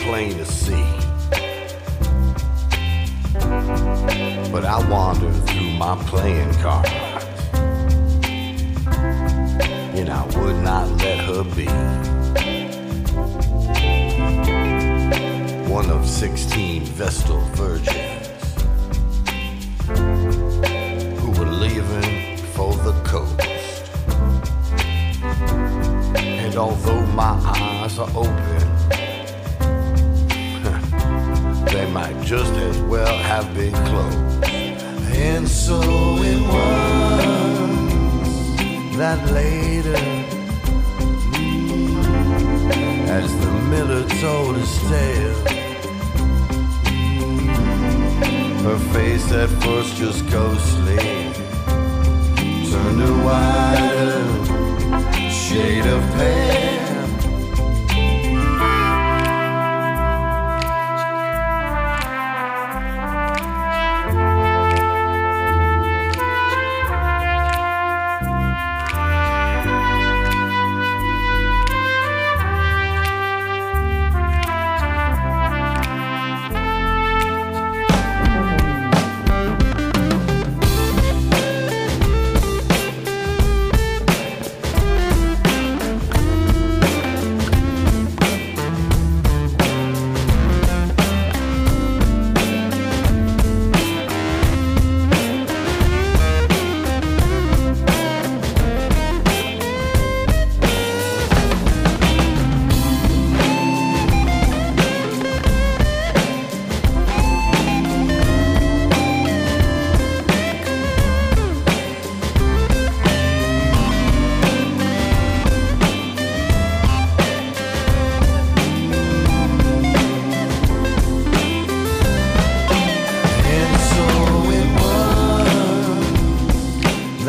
plain 0.07 0.39
to 0.39 0.45
see. 0.45 0.87
But 4.53 4.65
I 4.65 4.78
wandered 4.89 5.35
through 5.49 5.70
my 5.73 5.97
playing 6.07 6.55
cards, 6.62 6.91
and 9.99 10.09
I 10.09 10.24
would 10.37 10.59
not 10.62 10.87
let 11.03 11.19
her 11.28 11.43
be. 11.43 11.66
One 15.69 15.91
of 15.91 16.07
16 16.07 16.85
Vestal 16.85 17.41
virgins 17.55 18.39
who 21.19 21.31
were 21.33 21.51
leaving 21.51 22.37
for 22.55 22.73
the 22.87 22.93
coast. 23.03 23.41
And 26.15 26.57
although 26.57 27.05
my 27.07 27.35
eyes 27.45 27.99
are 27.99 28.11
open, 28.15 28.76
might 31.97 32.20
just 32.23 32.52
as 32.52 32.78
well 32.93 33.16
have 33.16 33.55
been 33.55 33.73
closed. 33.89 34.44
And 35.31 35.48
so 35.48 35.81
it 36.32 36.40
was 36.55 37.27
that 38.98 39.20
later, 39.32 39.97
as 43.18 43.28
the 43.43 43.52
miller 43.73 44.05
told 44.20 44.56
his 44.56 44.74
tale, 44.90 45.39
her 48.66 48.81
face 48.93 49.32
at 49.32 49.48
first 49.64 49.97
just 49.97 50.20
ghostly 50.28 50.98
turned 52.70 53.02
a 53.10 53.14
wider 53.27 54.18
shade 55.31 55.86
of 55.86 56.02
pale. 56.16 56.76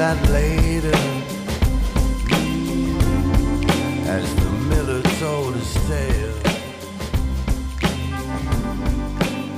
That 0.07 0.29
later, 0.29 0.97
as 4.07 4.25
the 4.35 4.51
miller 4.71 5.01
told 5.19 5.53
his 5.53 5.73
tale, 5.89 6.37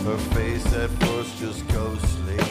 her 0.05 0.17
face 0.33 0.65
at 0.73 0.89
first 1.03 1.37
just 1.37 1.61
ghostly 1.67 2.41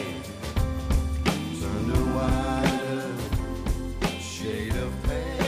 turned 1.59 1.91
a 1.91 2.05
wider 2.15 3.11
shade 4.21 4.77
of 4.77 4.93
pale. 5.03 5.47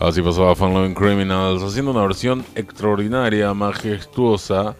Así 0.00 0.20
pasaba 0.22 0.54
Loving 0.68 0.94
Criminals 0.94 1.62
haciendo 1.62 1.92
una 1.92 2.02
versión 2.02 2.44
extraordinaria, 2.56 3.54
majestuosa 3.54 4.74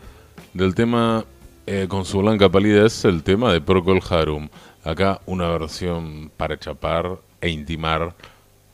del 0.54 0.74
tema 0.74 1.24
eh, 1.66 1.86
con 1.88 2.04
su 2.04 2.18
blanca 2.18 2.48
palidez, 2.48 3.04
el 3.04 3.22
tema 3.22 3.52
de 3.52 3.60
Procol 3.60 4.00
Harum. 4.08 4.48
Acá 4.84 5.20
una 5.26 5.48
versión 5.48 6.30
para 6.36 6.58
chapar 6.58 7.18
e 7.40 7.48
intimar, 7.48 8.14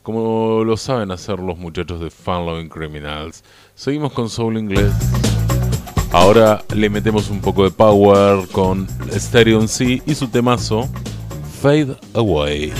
como 0.03 0.63
lo 0.63 0.75
saben 0.75 1.11
hacer 1.11 1.39
los 1.39 1.57
muchachos 1.57 1.99
de 2.01 2.09
Fun 2.09 2.45
Loving 2.45 2.69
Criminals. 2.69 3.43
Seguimos 3.75 4.11
con 4.11 4.29
Soul 4.29 4.57
Inglés. 4.57 4.91
Ahora 6.11 6.63
le 6.75 6.89
metemos 6.89 7.29
un 7.29 7.39
poco 7.39 7.63
de 7.63 7.71
power 7.71 8.47
con 8.51 8.87
Stereo 9.11 9.65
C 9.67 10.01
y 10.05 10.15
su 10.15 10.27
temazo 10.27 10.89
Fade 11.61 11.95
Away. 12.13 12.73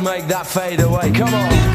make 0.00 0.26
that 0.28 0.46
fade 0.46 0.80
away. 0.80 1.10
Come 1.12 1.34
on. 1.34 1.71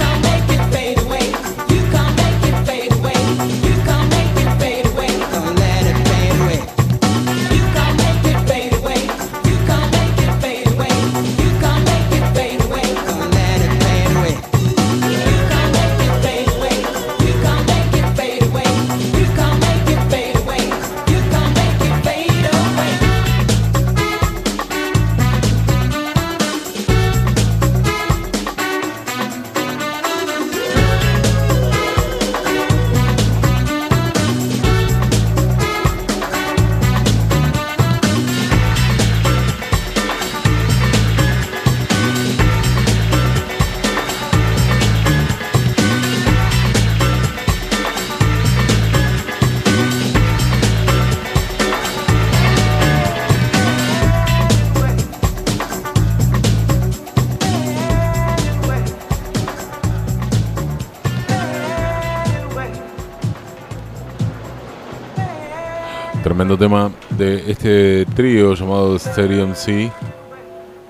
de 66.67 67.49
este 67.49 68.05
trío 68.13 68.53
llamado 68.53 68.97
Stadium 68.97 69.55
C, 69.55 69.89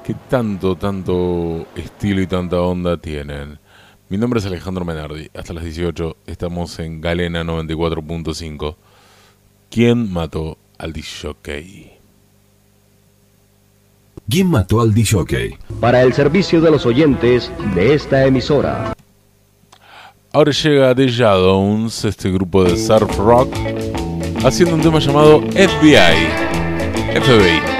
que 0.03 0.15
tanto, 0.27 0.75
tanto 0.75 1.67
estilo 1.75 2.19
y 2.19 2.25
tanta 2.25 2.59
onda 2.61 2.97
tienen. 2.97 3.59
Mi 4.09 4.17
nombre 4.17 4.39
es 4.39 4.45
Alejandro 4.47 4.85
Menardi, 4.85 5.29
hasta 5.37 5.53
las 5.53 5.63
18 5.63 6.17
estamos 6.25 6.79
en 6.79 6.99
Galena 6.99 7.43
94.5. 7.43 8.75
¿Quién 9.69 10.11
mató 10.11 10.57
al 10.79 10.93
disjockey? 10.93 11.91
¿Quién 14.27 14.47
mató 14.47 14.81
al 14.81 14.95
disjockey? 14.95 15.57
Para 15.79 16.01
el 16.01 16.11
servicio 16.13 16.59
de 16.59 16.71
los 16.71 16.87
oyentes 16.87 17.51
de 17.75 17.93
esta 17.93 18.25
emisora. 18.25 18.95
Ahora 20.33 20.51
llega 20.51 20.95
The 20.95 21.05
Downs, 21.05 22.03
este 22.03 22.31
grupo 22.31 22.63
de 22.63 22.77
surf 22.77 23.15
rock 23.17 23.55
haciendo 24.43 24.75
un 24.75 24.81
tema 24.81 24.99
llamado 24.99 25.41
FBI. 25.41 26.27
FBI. 27.21 27.76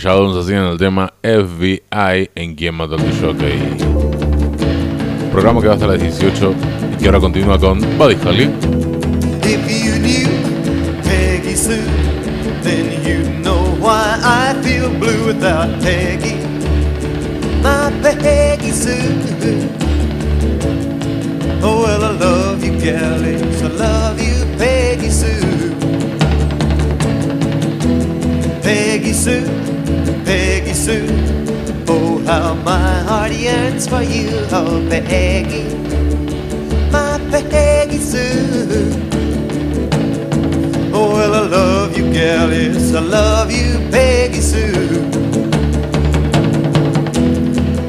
Shadows 0.00 0.44
hacían 0.44 0.64
el 0.64 0.78
tema 0.78 1.12
FBI 1.22 2.30
en 2.34 2.54
Quien 2.54 2.74
Mató 2.74 2.94
al 2.94 3.20
Jockey. 3.20 3.58
Programa 5.30 5.60
que 5.60 5.68
va 5.68 5.74
hasta 5.74 5.86
las 5.86 6.00
18 6.00 6.54
y 6.94 6.96
que 6.96 7.06
ahora 7.06 7.20
continúa 7.20 7.58
con 7.58 7.80
Buddy 7.98 8.16
Holly. 8.24 8.50
If 9.44 9.68
you 9.68 9.98
knew 10.00 10.26
Peggy 11.02 11.54
Sue, 11.54 11.84
then 12.62 13.04
you 13.04 13.28
know 13.42 13.60
why 13.78 14.16
I 14.22 14.54
feel 14.62 14.88
blue 14.88 15.26
without 15.26 15.68
Peggy. 15.82 16.36
My 17.62 17.90
Peggy 18.00 18.72
Sue. 18.72 19.20
Oh, 21.62 21.82
well, 21.82 22.02
I 22.02 22.12
love 22.12 22.64
you, 22.64 22.72
galleys. 22.80 23.62
I 23.62 23.68
love 23.68 24.18
you, 24.18 24.46
Peggy 24.56 25.10
Sue. 25.10 25.76
Peggy 28.62 29.12
Sue, 29.12 29.44
Peggy 30.30 30.74
Sue. 30.74 31.08
Oh, 31.88 32.22
how 32.24 32.54
my 32.54 33.00
heart 33.02 33.32
yearns 33.32 33.88
for 33.88 34.00
you, 34.00 34.28
oh, 34.52 34.86
Peggy. 34.88 35.64
My 36.92 37.18
Peggy 37.32 37.98
Sue. 37.98 38.92
Oh, 40.94 41.10
well, 41.14 41.34
I 41.34 41.48
love 41.48 41.98
you, 41.98 42.12
gal, 42.12 42.48
I 42.48 43.00
love 43.00 43.50
you, 43.50 43.80
Peggy 43.90 44.40
Sue. 44.40 45.10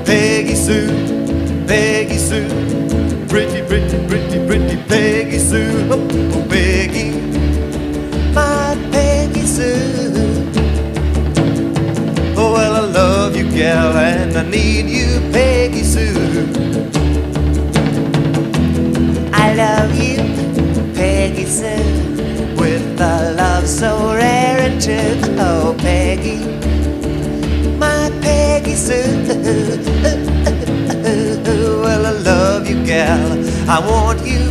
Peggy 0.03 0.55
Sue, 0.55 0.87
Peggy 1.67 2.17
Sue, 2.17 2.49
pretty, 3.27 3.61
pretty, 3.67 4.07
pretty, 4.07 4.47
pretty 4.47 4.77
Peggy 4.87 5.37
Sue. 5.37 6.10
Gal, 13.53 13.95
and 13.97 14.37
I 14.37 14.43
need 14.49 14.87
you, 14.89 15.19
Peggy 15.31 15.83
Sue. 15.83 16.47
I 19.33 19.53
love 19.55 19.93
you, 19.95 20.17
Peggy 20.93 21.45
Sue 21.45 22.11
with 22.57 23.01
a 23.01 23.33
love 23.35 23.67
so 23.67 24.13
rare 24.13 24.59
and 24.59 24.81
true. 24.81 25.35
Oh, 25.39 25.75
Peggy, 25.79 26.39
my 27.77 28.11
Peggy 28.21 28.75
Sue. 28.75 30.17
Well, 31.81 32.05
I 32.05 32.11
love 32.11 32.69
you, 32.69 32.85
gal. 32.85 33.31
I 33.69 33.79
want 33.79 34.25
you, 34.25 34.50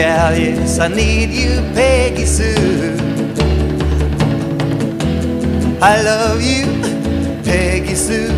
gal, 0.00 0.34
yes, 0.34 0.78
I 0.78 0.88
need 0.88 1.28
you, 1.28 1.60
Peggy 1.74 2.24
Sue. 2.24 2.96
I 5.82 5.94
love 6.10 6.40
you, 6.52 6.64
Peggy 7.44 7.94
Sue, 7.94 8.32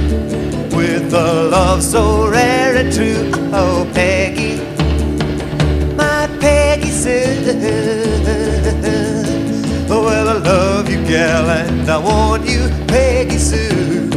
with 0.76 1.14
a 1.14 1.48
love 1.56 1.80
so 1.80 2.28
rare 2.28 2.74
and 2.82 2.92
true. 2.92 3.30
Oh, 3.52 3.88
Peggy, 3.94 4.54
my 5.94 6.26
Peggy 6.40 6.90
Sue. 6.90 7.22
Oh, 9.88 10.02
well, 10.06 10.28
I 10.34 10.38
love 10.52 10.88
you, 10.90 11.00
gal, 11.06 11.48
and 11.48 11.88
I 11.88 11.98
want 11.98 12.44
you, 12.44 12.62
Peggy 12.88 13.38
Sue. 13.38 14.10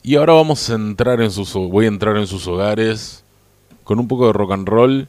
Y 0.03 0.17
ahora 0.17 0.35
vamos 0.35 0.69
a 0.69 0.75
entrar 0.75 1.23
en 1.23 1.31
sus 1.31 1.55
voy 1.55 1.85
a 1.85 1.89
entrar 1.89 2.17
en 2.17 2.27
sus 2.27 2.49
hogares 2.49 3.23
con 3.85 4.01
un 4.01 4.09
poco 4.09 4.27
de 4.27 4.33
rock 4.35 4.53
and 4.53 4.69
roll, 4.69 5.09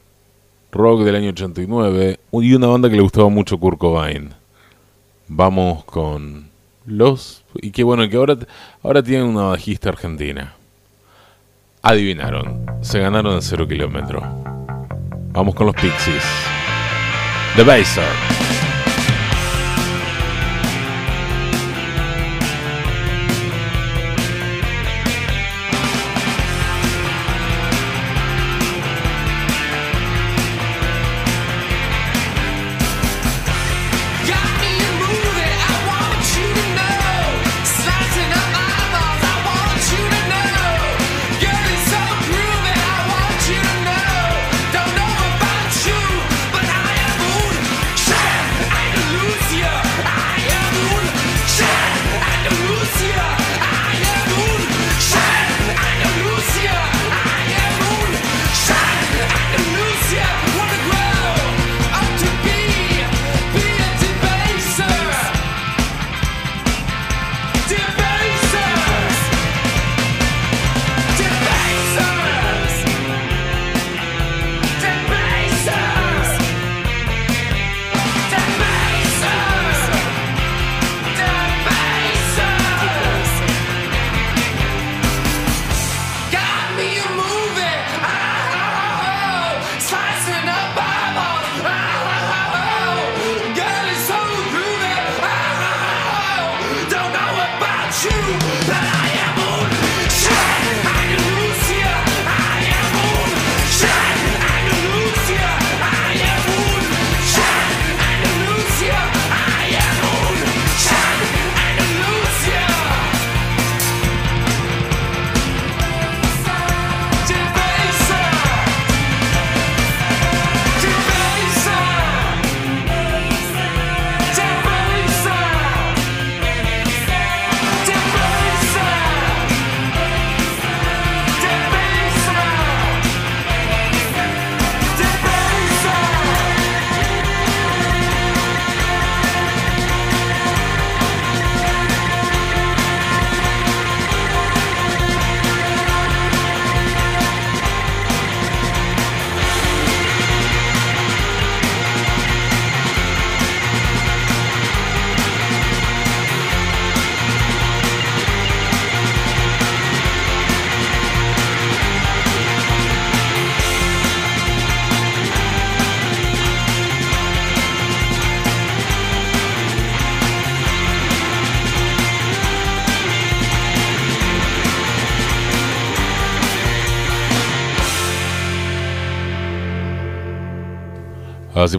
rock 0.72 1.02
del 1.02 1.16
año 1.16 1.30
89 1.30 2.18
y 2.32 2.54
una 2.54 2.66
banda 2.66 2.88
que 2.88 2.96
le 2.96 3.02
gustaba 3.02 3.28
mucho 3.28 3.58
Kurt 3.58 3.78
Cobain. 3.78 4.34
Vamos 5.28 5.84
con 5.84 6.50
los 6.86 7.44
y 7.54 7.70
qué 7.70 7.84
bueno 7.84 8.08
que 8.08 8.16
ahora 8.16 8.36
ahora 8.82 9.02
tienen 9.02 9.28
una 9.28 9.44
bajista 9.44 9.90
argentina. 9.90 10.54
Adivinaron, 11.82 12.66
se 12.82 12.98
ganaron 13.00 13.34
en 13.34 13.42
cero 13.42 13.66
kilómetro. 13.66 14.20
Vamos 15.32 15.54
con 15.54 15.66
los 15.66 15.74
Pixies. 15.76 16.24
The 17.56 17.64
Baser. 17.64 18.39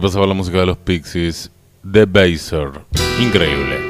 Pasaba 0.02 0.26
la 0.26 0.34
música 0.34 0.58
de 0.58 0.66
los 0.66 0.78
Pixies, 0.78 1.52
The 1.90 2.06
Baser. 2.06 2.72
Increíble. 3.20 3.78